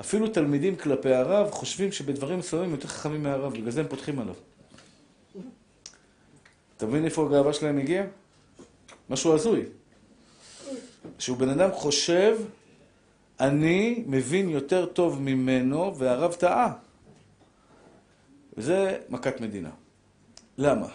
[0.00, 4.34] אפילו תלמידים כלפי הרב חושבים שבדברים מסוימים יותר חכמים מהרב, בגלל זה הם פותחים עליו.
[6.76, 8.04] אתה מבין איפה הגאווה שלהם הגיעה?
[9.10, 9.62] משהו הזוי.
[11.18, 12.38] שהוא בן אדם חושב,
[13.40, 16.72] אני מבין יותר טוב ממנו, והרב טעה.
[18.56, 19.70] וזה מכת מדינה.
[20.58, 20.88] למה?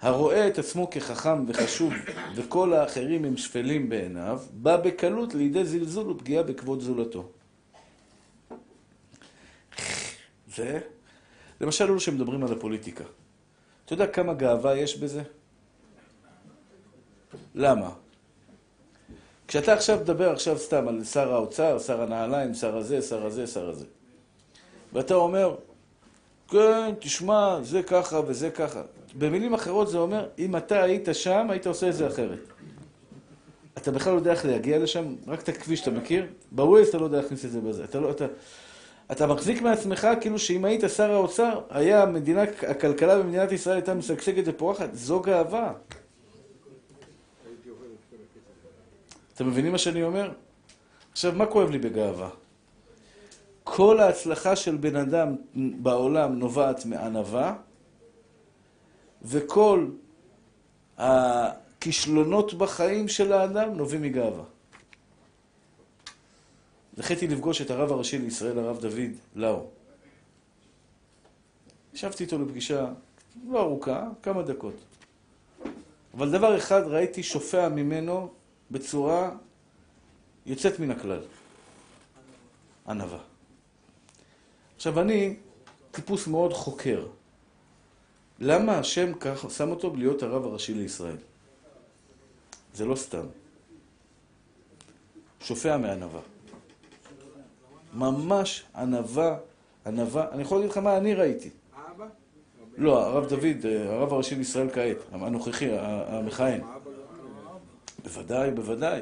[0.00, 1.92] הרואה את עצמו כחכם וחשוב,
[2.34, 7.28] וכל האחרים הם שפלים בעיניו, בא בקלות לידי זלזול ופגיעה בכבוד זולתו.
[10.48, 10.80] זה,
[11.60, 13.04] למשל, אלו שמדברים על הפוליטיקה.
[13.84, 15.22] אתה יודע כמה גאווה יש בזה?
[17.54, 17.90] למה?
[19.48, 23.68] כשאתה עכשיו מדבר עכשיו סתם על שר האוצר, שר הנעליים, שר הזה, שר הזה, שר
[23.68, 23.86] הזה.
[24.92, 25.54] ואתה אומר,
[26.48, 28.82] כן, תשמע, זה ככה וזה ככה.
[29.14, 32.38] במילים אחרות זה אומר, אם אתה היית שם, היית עושה את זה אחרת.
[33.78, 37.04] אתה בכלל לא יודע איך להגיע לשם, רק את הכביש אתה מכיר, בווייז אתה לא
[37.04, 37.84] יודע להכניס את זה בזה.
[37.84, 38.26] אתה, לא, אתה,
[39.12, 44.44] אתה מחזיק מעצמך כאילו שאם היית שר האוצר, היה המדינה, הכלכלה במדינת ישראל הייתה משגשגת
[44.46, 45.72] ופורחת, זו גאווה.
[49.34, 50.32] אתם מבינים מה שאני אומר?
[51.12, 52.28] עכשיו, מה כואב לי בגאווה?
[53.68, 57.56] כל ההצלחה של בן אדם בעולם נובעת מענווה,
[59.22, 59.86] וכל
[60.98, 64.44] הכישלונות בחיים של האדם נובעים מגאווה.
[66.96, 69.66] זכיתי לפגוש את הרב הראשי לישראל, הרב דוד לאו.
[71.94, 72.86] ישבתי איתו לפגישה
[73.48, 74.74] לא ארוכה, כמה דקות.
[76.14, 78.28] אבל דבר אחד ראיתי שופע ממנו
[78.70, 79.30] בצורה
[80.46, 81.20] יוצאת מן הכלל.
[82.88, 83.35] ענווה.
[84.76, 85.36] עכשיו, אני
[85.90, 87.06] טיפוס מאוד חוקר.
[88.40, 91.16] למה השם כך שם אותו להיות הרב הראשי לישראל?
[92.74, 93.26] זה לא סתם.
[95.40, 96.20] שופע מענווה.
[97.94, 99.38] ממש ענווה,
[99.86, 100.30] ענווה.
[100.32, 101.50] אני יכול להגיד לך מה אני ראיתי.
[102.78, 106.60] לא, הרב דוד, הרב הראשי לישראל כעת, הנוכחי, המכהן.
[108.04, 109.00] בוודאי, בוודאי.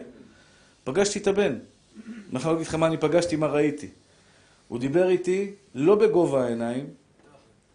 [0.85, 1.59] פגשתי את הבן.
[2.31, 3.89] אני יכול להגיד לך מה אני פגשתי, מה ראיתי.
[4.69, 6.87] הוא דיבר איתי לא בגובה העיניים,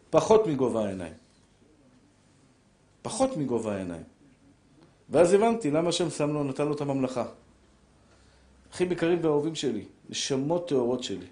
[0.09, 1.13] פחות מגובה העיניים.
[3.01, 4.03] פחות מגובה העיניים.
[5.09, 7.25] ואז הבנתי למה השם שם לו, נתן לו את הממלכה.
[8.73, 11.25] אחים יקרים ואהובים שלי, נשמות טהורות שלי.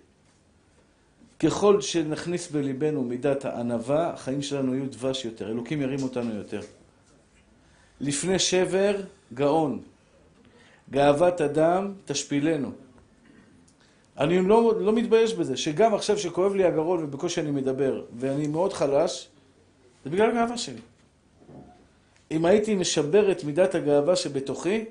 [1.39, 5.49] ככל שנכניס בליבנו מידת הענווה, החיים שלנו יהיו דבש יותר.
[5.49, 6.61] אלוקים ירים אותנו יותר.
[8.01, 9.01] לפני שבר,
[9.33, 9.81] גאון.
[10.91, 12.71] גאוות אדם תשפילנו.
[14.19, 18.73] אני לא, לא מתבייש בזה, שגם עכשיו שכואב לי הגרון ובקושי אני מדבר, ואני מאוד
[18.73, 19.29] חלש,
[20.03, 20.81] זה בגלל הגאווה שלי.
[22.31, 24.85] אם הייתי משבר את מידת הגאווה שבתוכי,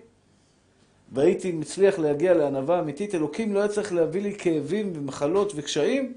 [1.13, 6.13] והייתי מצליח להגיע לענווה אמיתית, אלוקים לא היה צריך להביא לי כאבים ומחלות וקשיים,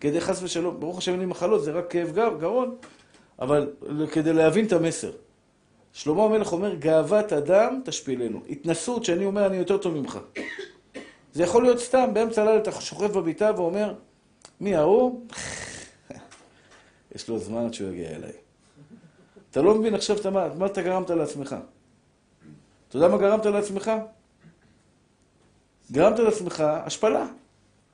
[0.00, 2.74] כדי חס ושלום, ברוך השם אין לי מחלות, זה רק כאב גר, גרון,
[3.38, 3.70] אבל
[4.12, 5.10] כדי להבין את המסר.
[5.92, 8.40] שלמה המלך אומר, גאוות אדם תשפילנו.
[8.50, 10.18] התנסות שאני אומר, אני יותר טוב ממך.
[11.32, 13.94] זה יכול להיות סתם, באמצע הלילה אתה שוכב בביתה ואומר,
[14.60, 15.26] מי ההוא?
[17.14, 18.32] יש לו זמן עד שהוא יגיע אליי.
[19.50, 21.56] אתה לא מבין עכשיו מה, מה אתה גרמת לעצמך.
[22.88, 23.90] אתה יודע מה גרמת לעצמך?
[25.92, 27.26] גרמת לעצמך השפלה.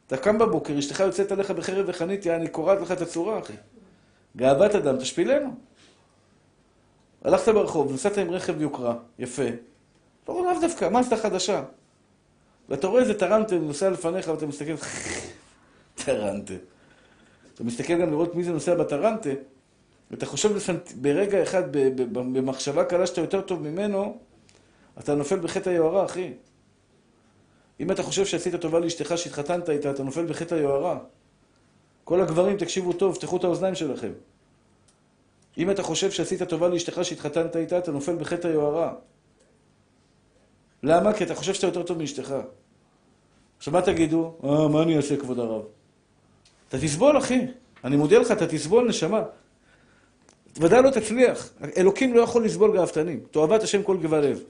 [0.07, 3.53] אתה קם בבוקר, אשתך יוצאת עליך בחרב וחנית, אני קורעת לך את הצורה, אחי.
[4.37, 5.55] גאוות אדם תשפילנו.
[7.25, 9.43] הלכת ברחוב, נסעת עם רכב יוקרה, יפה.
[10.29, 11.63] לא לאו דווקא, מזדה חדשה.
[12.69, 14.73] ואתה רואה איזה טרנטה נוסע לפניך ואתה מסתכל,
[16.05, 16.55] טרנטה.
[17.55, 19.31] אתה מסתכל גם לראות מי זה נוסע בטרנטה,
[20.11, 20.93] ואתה חושב לפנט...
[21.01, 21.63] ברגע אחד,
[22.13, 24.19] במחשבה קלה שאתה יותר טוב ממנו,
[24.99, 26.33] אתה נופל בחטא היוהרה, אחי.
[27.81, 30.99] אם אתה חושב שעשית טובה לאשתך שהתחתנת איתה, אתה נופל בחטא היוהרה.
[32.05, 34.13] כל הגברים, תקשיבו טוב, פתחו את האוזניים שלכם.
[35.59, 38.93] אם אתה חושב שעשית טובה לאשתך שהתחתנת איתה, אתה נופל בחטא היוהרה.
[40.83, 41.13] למה?
[41.13, 42.35] כי אתה חושב שאתה יותר טוב מאשתך.
[43.59, 44.35] עכשיו מה תגידו?
[44.45, 45.63] אה, מה אני אעשה, כבוד הרב?
[46.69, 47.47] אתה תסבול, אחי.
[47.85, 49.23] אני מודיע לך, אתה תסבול, נשמה.
[50.57, 51.51] ודאי לא תצליח.
[51.77, 53.21] אלוקים לא יכול לסבול גאוותנים.
[53.31, 54.41] תאהבת השם כל גבל לב.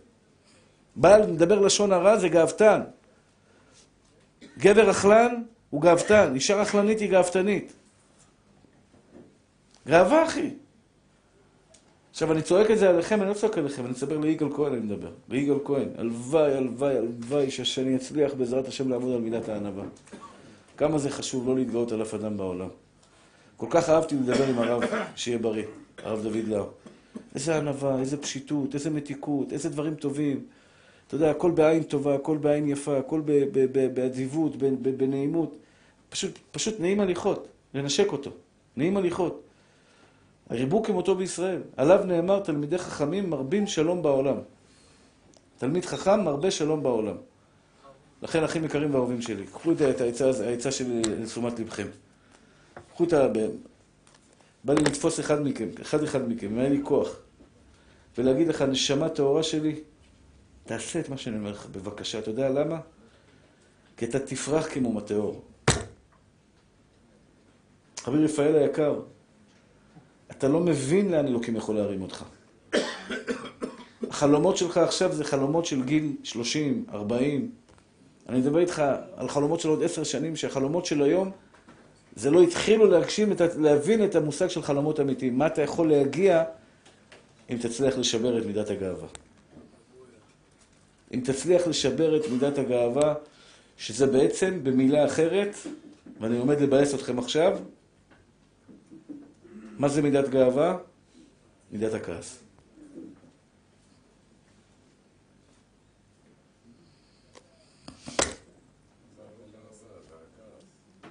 [0.96, 2.80] בעל מדבר לשון הרע זה גאוותן.
[4.58, 7.72] גבר רכלן הוא גאוותן, אישה רכלנית היא גאוותנית.
[9.88, 10.50] גאווה, אחי.
[12.18, 14.80] עכשיו, אני צועק את זה עליכם, אני לא צועק עליכם, אני אספר ליגאל כהן, אני
[14.80, 15.10] מדבר.
[15.28, 15.88] ליגאל כהן.
[15.98, 19.84] הלוואי, הלוואי, הלוואי שאני אצליח בעזרת השם לעבוד על מידת הענווה.
[20.76, 22.68] כמה זה חשוב לא להתגאות על אף אדם בעולם.
[23.56, 24.82] כל כך אהבתי לדבר עם הרב,
[25.16, 25.64] שיהיה בריא,
[26.02, 26.64] הרב דוד לאו.
[27.34, 30.40] איזה ענווה, איזה פשיטות, איזה מתיקות, איזה דברים טובים.
[31.06, 33.20] אתה יודע, הכל בעין טובה, הכל בעין יפה, הכל
[33.94, 34.56] באדיבות,
[34.96, 35.56] בנעימות.
[36.08, 38.30] פשוט, פשוט נעים הליכות, לנשק אותו.
[38.76, 39.47] נעים הליכות.
[40.50, 41.62] הריבו כמותו בישראל.
[41.76, 44.36] עליו נאמר, תלמידי חכמים מרבים שלום בעולם.
[45.58, 47.16] תלמיד חכם מרבה שלום בעולם.
[48.22, 50.00] לכן, אחים יקרים ואהובים שלי, קחו את
[50.40, 51.86] העצה שלי לתשומת לבכם.
[52.92, 53.26] קחו את ה...
[54.64, 57.16] בא לי לתפוס אחד מכם, אחד אחד מכם, אם היה לי כוח,
[58.18, 59.80] ולהגיד לך, נשמה טהורה שלי,
[60.64, 62.18] תעשה את מה שאני אומר לך, בבקשה.
[62.18, 62.80] אתה יודע למה?
[63.96, 65.42] כי אתה תפרח כמו מטאור.
[68.00, 69.00] חבר רפאל היקר,
[70.38, 72.24] אתה לא מבין לאן אלוקים יכול להרים אותך.
[74.10, 77.50] החלומות שלך עכשיו זה חלומות של גיל 30, 40.
[78.28, 78.82] אני מדבר איתך
[79.16, 81.30] על חלומות של עוד עשר שנים, שהחלומות של היום,
[82.16, 85.38] זה לא התחילו להגשים, את, להבין את המושג של חלומות אמיתיים.
[85.38, 86.44] מה אתה יכול להגיע
[87.50, 89.08] אם תצליח לשבר את מידת הגאווה.
[91.14, 93.14] אם תצליח לשבר את מידת הגאווה,
[93.76, 95.54] שזה בעצם, במילה אחרת,
[96.20, 97.58] ואני עומד לבאס אתכם עכשיו,
[99.78, 100.76] מה זה מידת גאווה?
[101.72, 102.38] מידת הכעס.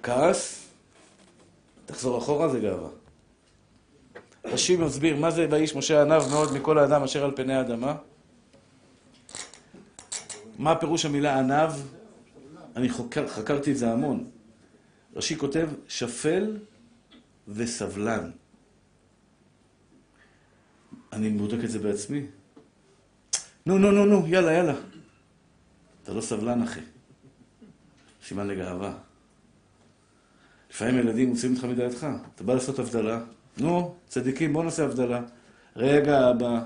[0.02, 0.68] כעס,
[1.86, 2.88] תחזור אחורה, זה גאווה.
[4.44, 7.96] רש"י מסביר מה זה ואיש משה עניו מאוד מכל האדם אשר על פני האדמה.
[10.58, 11.72] מה פירוש המילה עניו?
[12.76, 14.30] אני חוקר, חקרתי את זה המון.
[15.16, 16.56] רש"י כותב שפל
[17.48, 18.30] וסבלן.
[21.12, 22.26] אני בודק את זה בעצמי.
[23.66, 24.74] נו, נו, נו, נו, יאללה, יאללה.
[26.02, 26.80] אתה לא סבלן, אחי.
[28.26, 28.94] סימן לגאווה.
[30.70, 32.06] לפעמים ילדים מוצאים אותך מדעתך.
[32.34, 33.20] אתה בא לעשות הבדלה,
[33.58, 35.20] נו, צדיקים, בוא נעשה הבדלה.
[35.76, 36.64] רגע, אבא.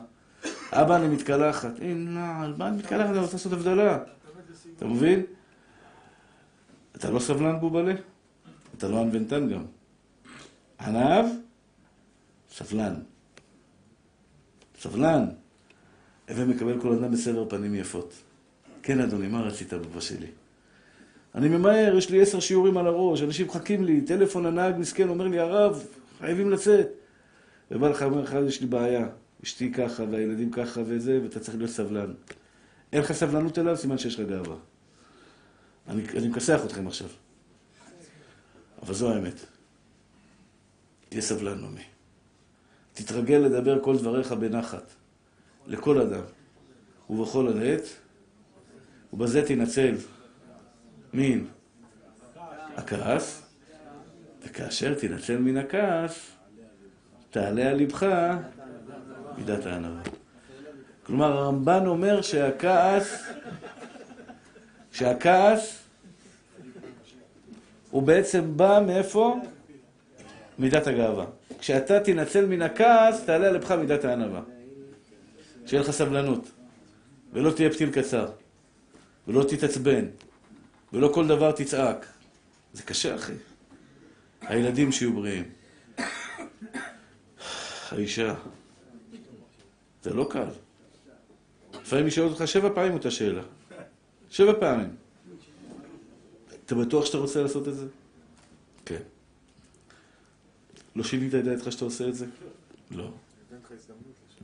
[0.72, 1.80] אבא, אני מתקלחת.
[1.80, 3.11] אין נעל, מה אני מתקלחת?
[3.11, 3.99] אני רוצה לעשות הבדלה.
[4.76, 5.22] אתה מבין?
[6.97, 7.95] אתה לא סבלן בובלה?
[8.78, 9.64] אתה לא אנוונטן גם.
[10.80, 11.24] עניו,
[12.51, 12.95] סבלן.
[14.82, 15.24] סבלן.
[16.28, 18.14] הווה מקבל כל אדם בסבר פנים יפות.
[18.82, 20.26] כן, אדוני, מה רצית בבא שלי?
[21.34, 25.28] אני ממהר, יש לי עשר שיעורים על הראש, אנשים מחכים לי, טלפון הנהג מסכן, אומר
[25.28, 25.86] לי, הרב,
[26.18, 26.86] חייבים לצאת.
[27.70, 29.08] ובא לך, אומר לך, יש לי בעיה,
[29.44, 32.12] אשתי ככה, והילדים ככה וזה, ואתה צריך להיות סבלן.
[32.92, 34.56] אין לך סבלנות אליו, סימן שיש לך גאווה.
[35.88, 37.08] אני, אני מכסח אתכם עכשיו.
[38.82, 39.40] אבל זו האמת.
[41.08, 41.91] תהיה סבלן, נעמה.
[42.95, 44.93] תתרגל לדבר כל דבריך בנחת,
[45.66, 46.22] לכל אדם,
[47.11, 47.82] ובכל העת,
[49.12, 49.95] ובזה תנצל
[51.14, 51.45] מן
[52.76, 53.43] הכעס,
[54.45, 56.30] וכאשר תנצל מן הכעס,
[57.30, 58.07] תעלה על לבך
[59.38, 60.03] מידת הענווה.
[61.03, 63.22] כלומר, הרמב"ן אומר שהכעס,
[64.93, 65.82] שהכעס
[67.90, 69.36] הוא בעצם בא מאיפה?
[70.59, 71.24] מידת הגאווה.
[71.62, 74.42] כשאתה תנצל מן הכעס, תעלה על לבך מידת הענווה.
[75.66, 76.50] שיהיה לך סבלנות,
[77.32, 78.30] ולא תהיה פתיל קצר,
[79.28, 80.04] ולא תתעצבן,
[80.92, 82.06] ולא כל דבר תצעק.
[82.72, 83.32] זה קשה, אחי.
[84.40, 85.44] הילדים שיהיו בריאים.
[87.90, 88.34] האישה.
[90.02, 90.48] זה לא קל.
[91.82, 93.42] לפעמים ישאל אותך שבע פעמים אותה שאלה.
[94.30, 94.96] שבע פעמים.
[96.66, 97.86] אתה בטוח שאתה רוצה לעשות את זה?
[100.95, 100.99] כן.
[100.99, 102.26] לא שינית את דעתך שאתה עושה את זה?
[102.90, 103.11] לא.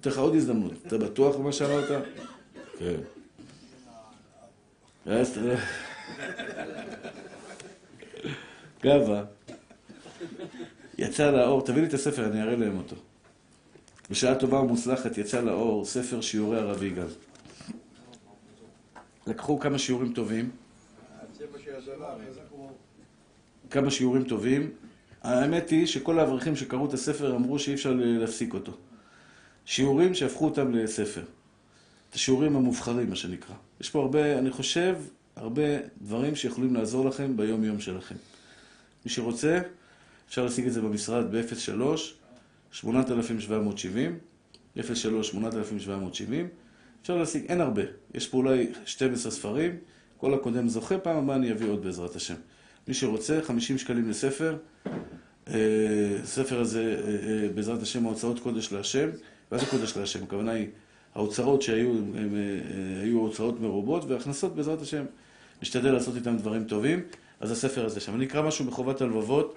[0.00, 0.72] אתן לך עוד הזדמנות.
[0.86, 2.04] אתה בטוח במה שאמרת?
[2.78, 3.00] כן.
[5.06, 5.62] ואז אתה...
[8.82, 9.24] גאווה.
[10.98, 12.96] יצא לאור, תביא לי את הספר, אני אראה להם אותו.
[14.10, 17.06] בשעה טובה ומוצלחת יצא לאור ספר שיעורי הרב יגאל.
[19.26, 20.50] לקחו כמה שיעורים טובים.
[23.70, 24.70] כמה שיעורים טובים.
[25.22, 28.72] האמת היא שכל האברכים שקראו את הספר אמרו שאי אפשר להפסיק אותו.
[29.64, 31.24] שיעורים שהפכו אותם לספר.
[32.10, 33.54] את השיעורים המובחרים, מה שנקרא.
[33.80, 34.96] יש פה הרבה, אני חושב,
[35.36, 35.62] הרבה
[36.02, 38.14] דברים שיכולים לעזור לכם ביום-יום שלכם.
[39.04, 39.60] מי שרוצה,
[40.28, 41.98] אפשר להשיג את זה במשרד ב-03
[42.72, 44.18] 8770
[44.94, 46.48] 03 8770
[47.02, 47.82] אפשר להשיג, אין הרבה,
[48.14, 49.76] יש פה אולי 12 ספרים,
[50.16, 52.34] כל הקודם זוכה, פעם הבאה אני אביא עוד בעזרת השם.
[52.88, 54.56] מי שרוצה, 50 שקלים לספר,
[56.22, 56.96] הספר הזה,
[57.54, 59.08] בעזרת השם, ההוצאות קודש להשם,
[59.52, 60.22] מה זה קודש להשם?
[60.22, 60.66] הכוונה היא,
[61.14, 62.34] ההוצאות שהיו, הם
[63.02, 65.04] היו הוצאות מרובות, והכנסות בעזרת השם,
[65.62, 67.02] נשתדל לעשות איתם דברים טובים,
[67.40, 68.14] אז הספר הזה שם.
[68.14, 69.54] אני אקרא משהו בחובת הלבבות,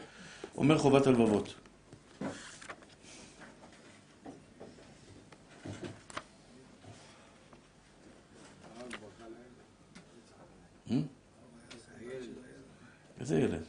[0.57, 1.53] אומר חובת הלבבות.
[13.31, 13.63] איזה ילד?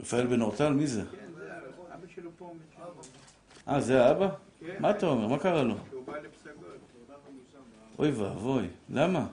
[0.00, 1.02] רפאל בן אורטל, מי זה?
[3.68, 4.28] אה, זה האבא?
[4.78, 5.28] מה אתה אומר?
[5.28, 5.74] מה קרה לו?
[7.98, 9.26] אוי ואבוי, למה?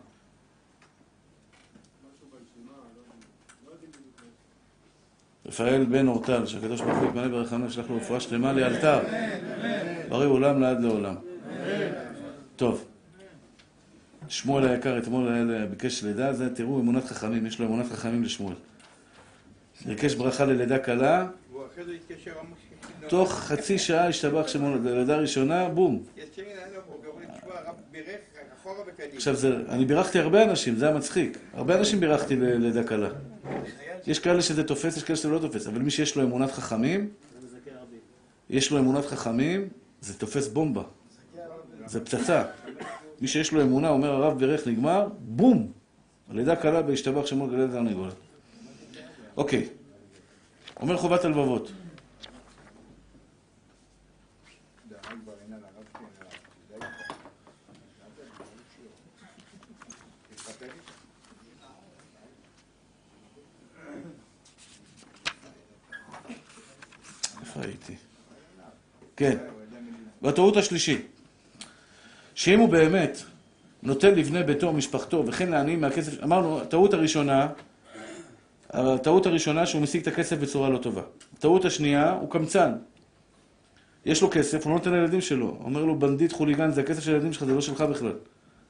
[5.46, 9.00] רפאל בן אורטל, שהקדוש ברוך הוא יתמלא ברחמים, ישלח לו רפואה שלמה לאלתר.
[10.10, 11.16] בריא עולם לעד לעולם.
[12.56, 12.91] טוב.
[14.32, 15.30] שמואל היקר אתמול
[15.66, 18.56] ביקש לידה, זה תראו אמונת חכמים, יש לו אמונת חכמים לשמואל.
[19.86, 21.28] ביקש ברכה ללידה קלה,
[23.08, 26.04] תוך חצי שעה השתבח שמו ללידה ראשונה, בום.
[29.16, 31.38] עכשיו, זה, אני בירכתי הרבה אנשים, זה המצחיק.
[31.54, 33.10] הרבה אנשים בירכתי ללידה קלה.
[34.08, 37.10] יש כאלה שזה תופס, יש כאלה שזה לא תופס, אבל מי שיש לו אמונת חכמים,
[38.50, 39.70] יש לו אמונת חכמים,
[40.02, 40.84] זה תופס בומבה.
[41.86, 42.44] זה פצצה.
[43.22, 45.72] מי שיש לו אמונה, אומר הרב ברך נגמר, בום!
[46.30, 48.14] הלידה קלה בהשתבח שמו גלי תרנגולת.
[49.38, 49.68] אוקיי.
[50.82, 51.72] אומר חובת הלבבות.
[67.42, 67.96] איפה הייתי?
[69.16, 69.38] כן.
[70.22, 71.08] והטעות השלישית,
[72.36, 73.18] שאם הוא באמת
[73.84, 77.48] נותן לבני ביתו ומשפחתו וכן לעניים מהכסף, אמרנו, הטעות הראשונה,
[78.70, 81.02] הטעות הראשונה שהוא משיג את הכסף בצורה לא טובה.
[81.38, 82.72] הטעות השנייה, הוא קמצן.
[84.06, 85.58] יש לו כסף, הוא לא נותן לילדים שלו.
[85.64, 88.14] אומר לו, בנדיט חוליגן, זה הכסף של הילדים שלך, זה לא שלך בכלל.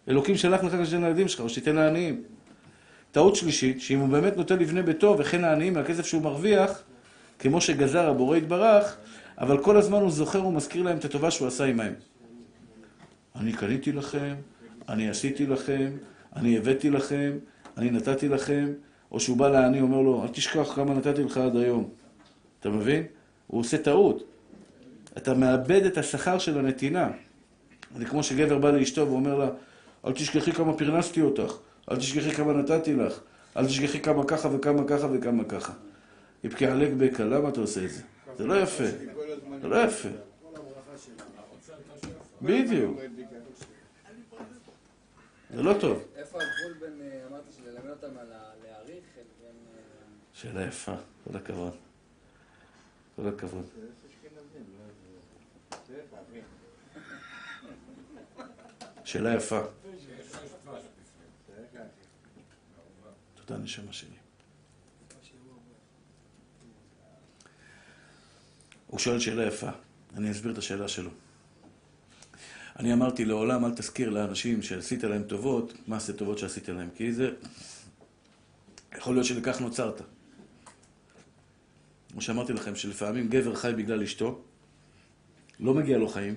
[0.10, 2.24] אלוקים שלח לך שתיתן לילדים שלך, או שתיתן לעניים.
[3.12, 6.82] טעות שלישית, שאם הוא באמת נותן לבני ביתו וכן לעניים מהכסף שהוא מרוויח,
[7.40, 8.98] כמו שגזר הבורא יתברך,
[9.38, 11.94] אבל כל הזמן הוא זוכר ומזכיר להם את הטובה שהוא עשה עמהם.
[13.36, 14.36] אני קניתי לכם,
[14.90, 15.92] אני עשיתי לכם,
[16.36, 17.32] אני הבאתי לכם,
[17.78, 18.74] אני נתתי לכם,
[19.12, 21.90] או שהוא בא לעני, אומר לו, אל תשכח כמה נתתי לך עד היום.
[22.60, 23.04] אתה מבין?
[23.48, 24.24] הוא עושה טעות.
[25.18, 27.10] אתה מאבד את השכר של הנתינה.
[27.98, 29.50] זה כמו שגבר בא לאשתו ואומר לה,
[30.06, 31.54] אל תשכחי כמה פרנסתי אותך,
[31.92, 33.20] אל תשכחי כמה נתתי לך,
[33.58, 35.74] אל תשכחי כמה ככה וכמה ככה וכמה ככה.
[36.44, 38.02] יבכה עלק בקה, למה אתה עושה את זה?
[38.38, 38.84] זה לא יפה.
[39.62, 40.10] זה לא יפה.
[42.42, 42.98] בדיוק.
[45.56, 46.04] זה לא טוב.
[46.16, 49.56] איפה הגבול בין, אה, אמרת שללמד אותם על הלהעריך, בין...
[49.74, 49.80] אה,
[50.34, 51.74] שאלה יפה, כל הכבוד.
[53.16, 53.66] כל הכבוד.
[59.04, 59.62] שאלה יפה.
[63.36, 64.16] תודה, נשמה שלי.
[68.88, 69.70] הוא שואל שאלה יפה,
[70.18, 71.10] אני אסביר את השאלה שלו.
[72.82, 77.14] אני אמרתי לעולם, אל תזכיר לאנשים שעשית להם טובות, מה זה טובות שעשית להם, כי
[77.14, 77.30] זה...
[78.98, 80.02] יכול להיות שלכך נוצרת.
[82.12, 84.42] כמו שאמרתי לכם, שלפעמים גבר חי בגלל אשתו,
[85.60, 86.36] לא מגיע לו חיים,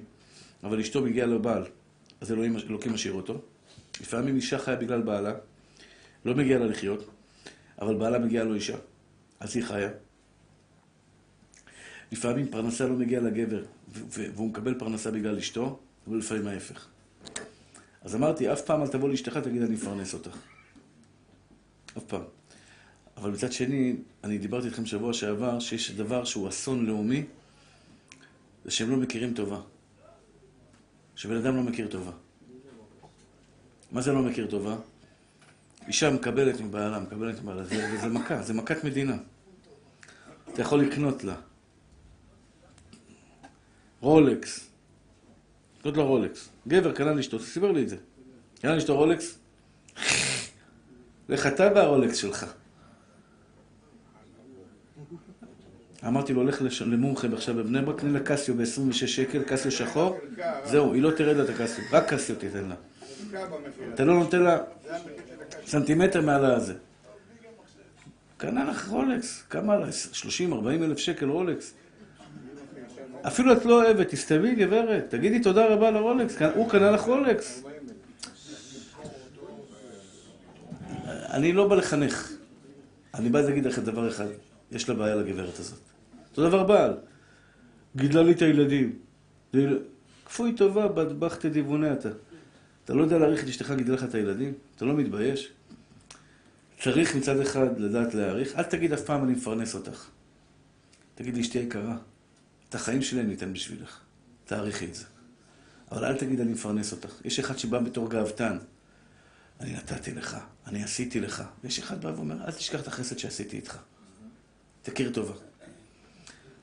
[0.65, 1.65] אבל אשתו מגיע לו בעל,
[2.21, 3.41] אז אלוהים, אלוקים משאיר אותו.
[4.01, 5.35] לפעמים אישה חיה בגלל בעלה,
[6.25, 7.11] לא מגיע לה לחיות,
[7.81, 8.77] אבל בעלה מגיע לו אישה,
[9.41, 9.91] אז היא חיה.
[12.12, 16.86] לפעמים פרנסה לא מגיעה לגבר, והוא מקבל פרנסה בגלל אשתו, אבל לפעמים ההפך.
[18.02, 20.36] אז אמרתי, אף פעם אל תבוא לאשתך, תגיד, אני אפרנס אותך.
[21.98, 22.22] אף פעם.
[23.16, 27.24] אבל מצד שני, אני דיברתי איתכם שבוע שעבר, שיש דבר שהוא אסון לאומי,
[28.64, 29.60] זה שהם לא מכירים טובה.
[31.16, 32.12] שבן אדם לא מכיר טובה.
[33.93, 34.76] מה זה לא מכיר טובה?
[35.86, 39.16] אישה מקבלת מבעלה, מקבלת מבעלה, זה, זה מכה, זה מכת מדינה.
[40.52, 41.35] אתה יכול לקנות לה.
[44.01, 44.73] רולקס.
[45.85, 46.48] לקנות לה רולקס.
[46.69, 47.97] גבר קנה לאשתו, סיפר לי את זה.
[48.62, 49.39] קנה לאשתו רולקס?
[51.28, 52.47] לך אתה והרולקס שלך.
[56.06, 56.82] אמרתי לו, לך.
[56.86, 60.19] למומחה עכשיו בבני ברק, תני לה קסיו ב-26 שקל, קסיו שחור,
[60.65, 62.74] זהו, היא לא תרד לה את הקסיו, רק קסיו תיתן לה.
[63.94, 64.59] אתה לא נותן לה
[65.66, 66.74] סנטימטר מעל הזה.
[68.36, 69.86] קנה לך רולקס, כמה לה?
[70.12, 71.74] 30-40 אלף שקל רולקס.
[73.26, 77.62] אפילו את לא אוהבת, תסתמי גברת, תגידי תודה רבה לרולקס, הוא קנה לך רולקס.
[81.06, 82.32] אני לא בא לחנך,
[83.14, 84.26] אני בא להגיד לך דבר אחד,
[84.72, 85.78] יש לה בעיה לגברת הזאת.
[86.30, 86.94] אותו דבר בעל,
[87.96, 88.98] גידלה לי את הילדים.
[90.26, 92.09] כפוי טובה, בטבחת דיבוני אתה.
[92.84, 94.52] אתה לא יודע להעריך את אשתך גידלה לך את הילדים?
[94.76, 95.52] אתה לא מתבייש?
[96.80, 100.09] צריך מצד אחד לדעת להעריך, אל תגיד אף פעם אני מפרנס אותך.
[101.14, 101.96] תגיד לי, אשתי יקרה,
[102.74, 104.01] את החיים שלי אני אתן בשבילך.
[104.44, 105.05] תעריכי את זה.
[105.90, 107.14] אבל אל תגיד אני מפרנס אותך.
[107.24, 108.59] יש אחד שבא בתור גאוותן.
[109.60, 110.36] אני נתתי לך,
[110.66, 111.42] אני עשיתי לך.
[111.64, 113.78] ויש אחד בא ואומר, אל תשכח את החסד שעשיתי איתך.
[114.82, 115.34] תכיר טובה.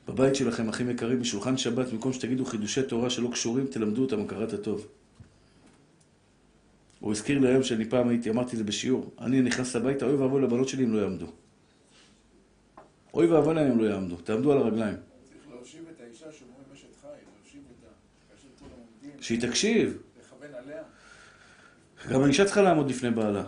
[0.08, 4.52] בבית שלכם, אחים יקרים, בשולחן שבת, במקום שתגידו חידושי תורה שלא קשורים, תלמדו אותם הכרת
[4.52, 4.86] הטוב.
[7.00, 10.14] הוא הזכיר לי היום שאני פעם הייתי, אמרתי את זה בשיעור, אני נכנס הביתה, אוי
[10.14, 11.26] ואבוי לבנות שלי אם לא יעמדו.
[13.14, 14.96] אוי ואבוי להם אם לא יעמדו, תעמדו על הרגליים.
[15.24, 17.92] צריך להושיב את האישה שאומרים אשת חי, להושיב אותה,
[18.28, 19.98] כאשר כולם עומדים, שהיא תקשיב.
[22.10, 23.44] גם האישה צריכה לעמוד לפני בעלה.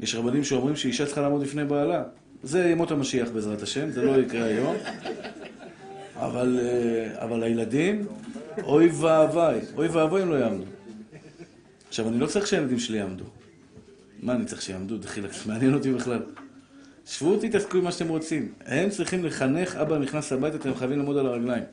[0.00, 2.04] יש רבנים שאומרים שאישה צריכה לעמוד לפני בעלה.
[2.42, 4.76] זה ימות המשיח בעזרת השם, זה לא יקרה היום.
[6.16, 8.06] אבל, אה, אבל הילדים,
[8.62, 10.64] אוי ואבוי, אוי ואבוי אם לא יעמדו.
[11.88, 13.24] עכשיו, אני לא צריך שהילדים שלי יעמדו.
[14.22, 14.98] מה אני צריך שיעמדו?
[14.98, 16.22] דחילק, מעניין אותי בכלל.
[17.06, 18.52] שבו תתעסקו עם מה שאתם רוצים.
[18.66, 21.64] הם צריכים לחנך, אבא נכנס הביתה, אתם חייבים לעמוד על הרגליים.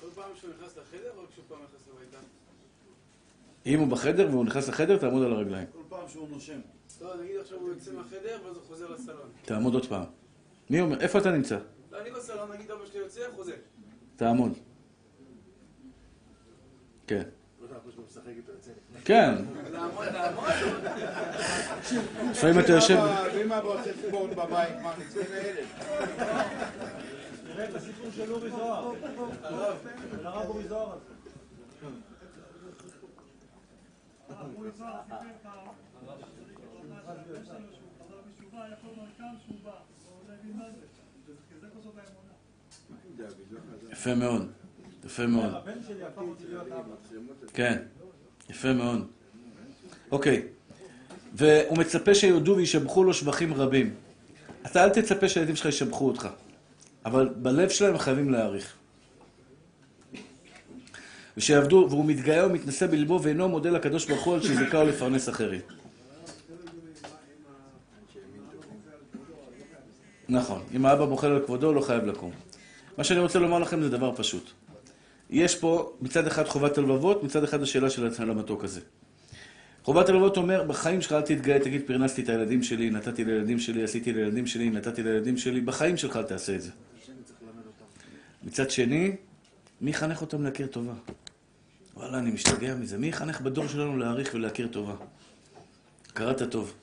[0.00, 2.18] כל פעם שהוא נכנס לחדר או כשהוא פעם נכנס הביתה?
[3.66, 5.66] אם הוא בחדר והוא נכנס לחדר, תעמוד על הרגליים.
[5.72, 6.58] כל פעם שהוא נושם.
[7.00, 9.28] לא, נגיד עכשיו הוא יוצא מהחדר ואז הוא חוזר לסלון.
[9.44, 10.04] תעמוד עוד פעם.
[10.70, 11.00] מי אומר?
[11.00, 11.58] איפה אתה נמצא?
[11.92, 13.52] לא, אני בסלון, נגיד אבא שלי יוצא, חוזר.
[14.16, 14.52] תעמוד.
[17.06, 17.22] כן.
[19.04, 19.34] כן.
[22.30, 22.98] לפעמים אתה יושב...
[23.34, 25.66] ואם אבא עושה ספורט בבית, מה צריך לילד?
[27.52, 28.92] תראה את הסיפור של אורי זוהר.
[30.20, 30.92] של הרב אורי זוהר.
[30.92, 32.13] הזה.
[43.92, 44.50] יפה מאוד.
[45.04, 45.52] יפה מאוד.
[47.54, 47.82] כן.
[48.50, 49.06] יפה מאוד.
[50.10, 50.42] אוקיי.
[51.32, 53.94] והוא מצפה שיודו וישבחו לו שבחים רבים.
[54.66, 56.28] אתה אל תצפה שהילדים שלך ישבחו אותך.
[57.04, 58.76] אבל בלב שלהם חייבים להעריך.
[61.36, 65.60] ושיעבדו, והוא מתגאה ומתנשא בלבו ואינו מודה לקדוש ברוך הוא על שהזדכה לפרנס אחרים.
[70.28, 72.30] נכון, אם האבא בוחר על כבודו, לא חייב לקום.
[72.98, 74.50] מה שאני רוצה לומר לכם זה דבר פשוט.
[75.30, 78.80] יש פה מצד אחד חובת הלבבות, מצד אחד השאלה של המתוק הזה.
[79.82, 83.84] חובת הלבבות אומר, בחיים שלך אל תתגאה, תגיד, פרנסתי את הילדים שלי, נתתי לילדים שלי,
[83.84, 86.70] עשיתי לילדים שלי, נתתי לילדים שלי, בחיים שלך אל תעשה את זה.
[88.42, 89.16] מצד שני,
[89.80, 90.92] מי יחנך אותם להכיר טובה?
[91.96, 92.98] וואלה, אני משתגע מזה.
[92.98, 94.94] מי יחנך בדור שלנו להעריך ולהכיר טובה?
[96.10, 96.74] הכרת הטוב.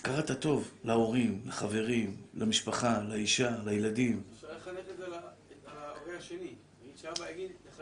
[0.00, 4.22] הכרת הטוב להורים, לחברים, למשפחה, לאישה, לילדים.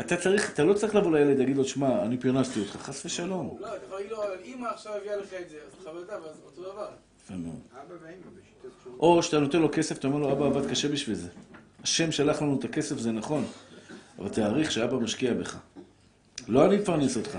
[0.01, 3.57] אתה צריך, אתה לא צריך לבוא לילד להגיד לו, שמע, אני פרנסתי אותך, חס ושלום.
[3.61, 6.41] לא, אתה יכול להגיד לו, אבל אמא עכשיו הביאה לך את זה, אז אותה, ואז
[6.45, 6.89] אותו דבר.
[7.25, 7.61] יפה מאוד.
[8.99, 11.29] או שאתה נותן לו כסף, אתה אומר לו, אבא עבד קשה בשביל זה.
[11.83, 13.45] השם שלח לנו את הכסף, זה נכון,
[14.19, 15.59] אבל תעריך שאבא משקיע בך.
[16.51, 17.39] לא אני מפרנס אותך.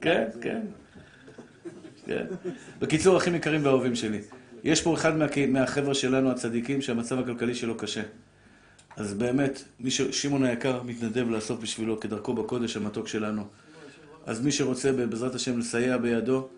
[0.00, 0.60] כן, כן.
[2.06, 2.26] כן.
[2.78, 4.20] בקיצור, אחים יקרים ואהובים שלי,
[4.64, 8.02] יש פה אחד מה, מהחבר'ה שלנו, הצדיקים, שהמצב הכלכלי שלו קשה.
[8.96, 10.02] אז באמת, מי ש...
[10.02, 13.46] שמעון היקר מתנדב לאסוף בשבילו כדרכו בקודש המתוק שלנו.
[14.26, 16.48] אז מי שרוצה בעזרת השם לסייע בידו,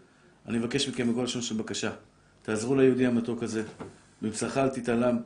[0.48, 1.90] אני מבקש מכם בכל לשון של בקשה.
[2.42, 3.62] תעזרו ליהודי המתוק הזה,
[4.22, 5.16] מבשרך אל תתעלם,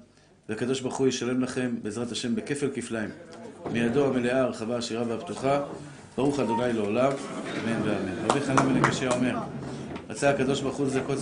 [0.51, 3.11] והקדוש ברוך הוא ישלם לכם בעזרת השם בכפל כפליים.
[3.73, 5.63] מידו המלאה, הרחבה, השירה והפתוחה.
[6.17, 7.13] ברוך אדוני לעולם,
[7.65, 8.27] אמן ואמן.
[8.31, 9.37] רבי חנן בן הקשה אומר,
[10.09, 11.19] רצה הקדוש ברוך הוא לזכות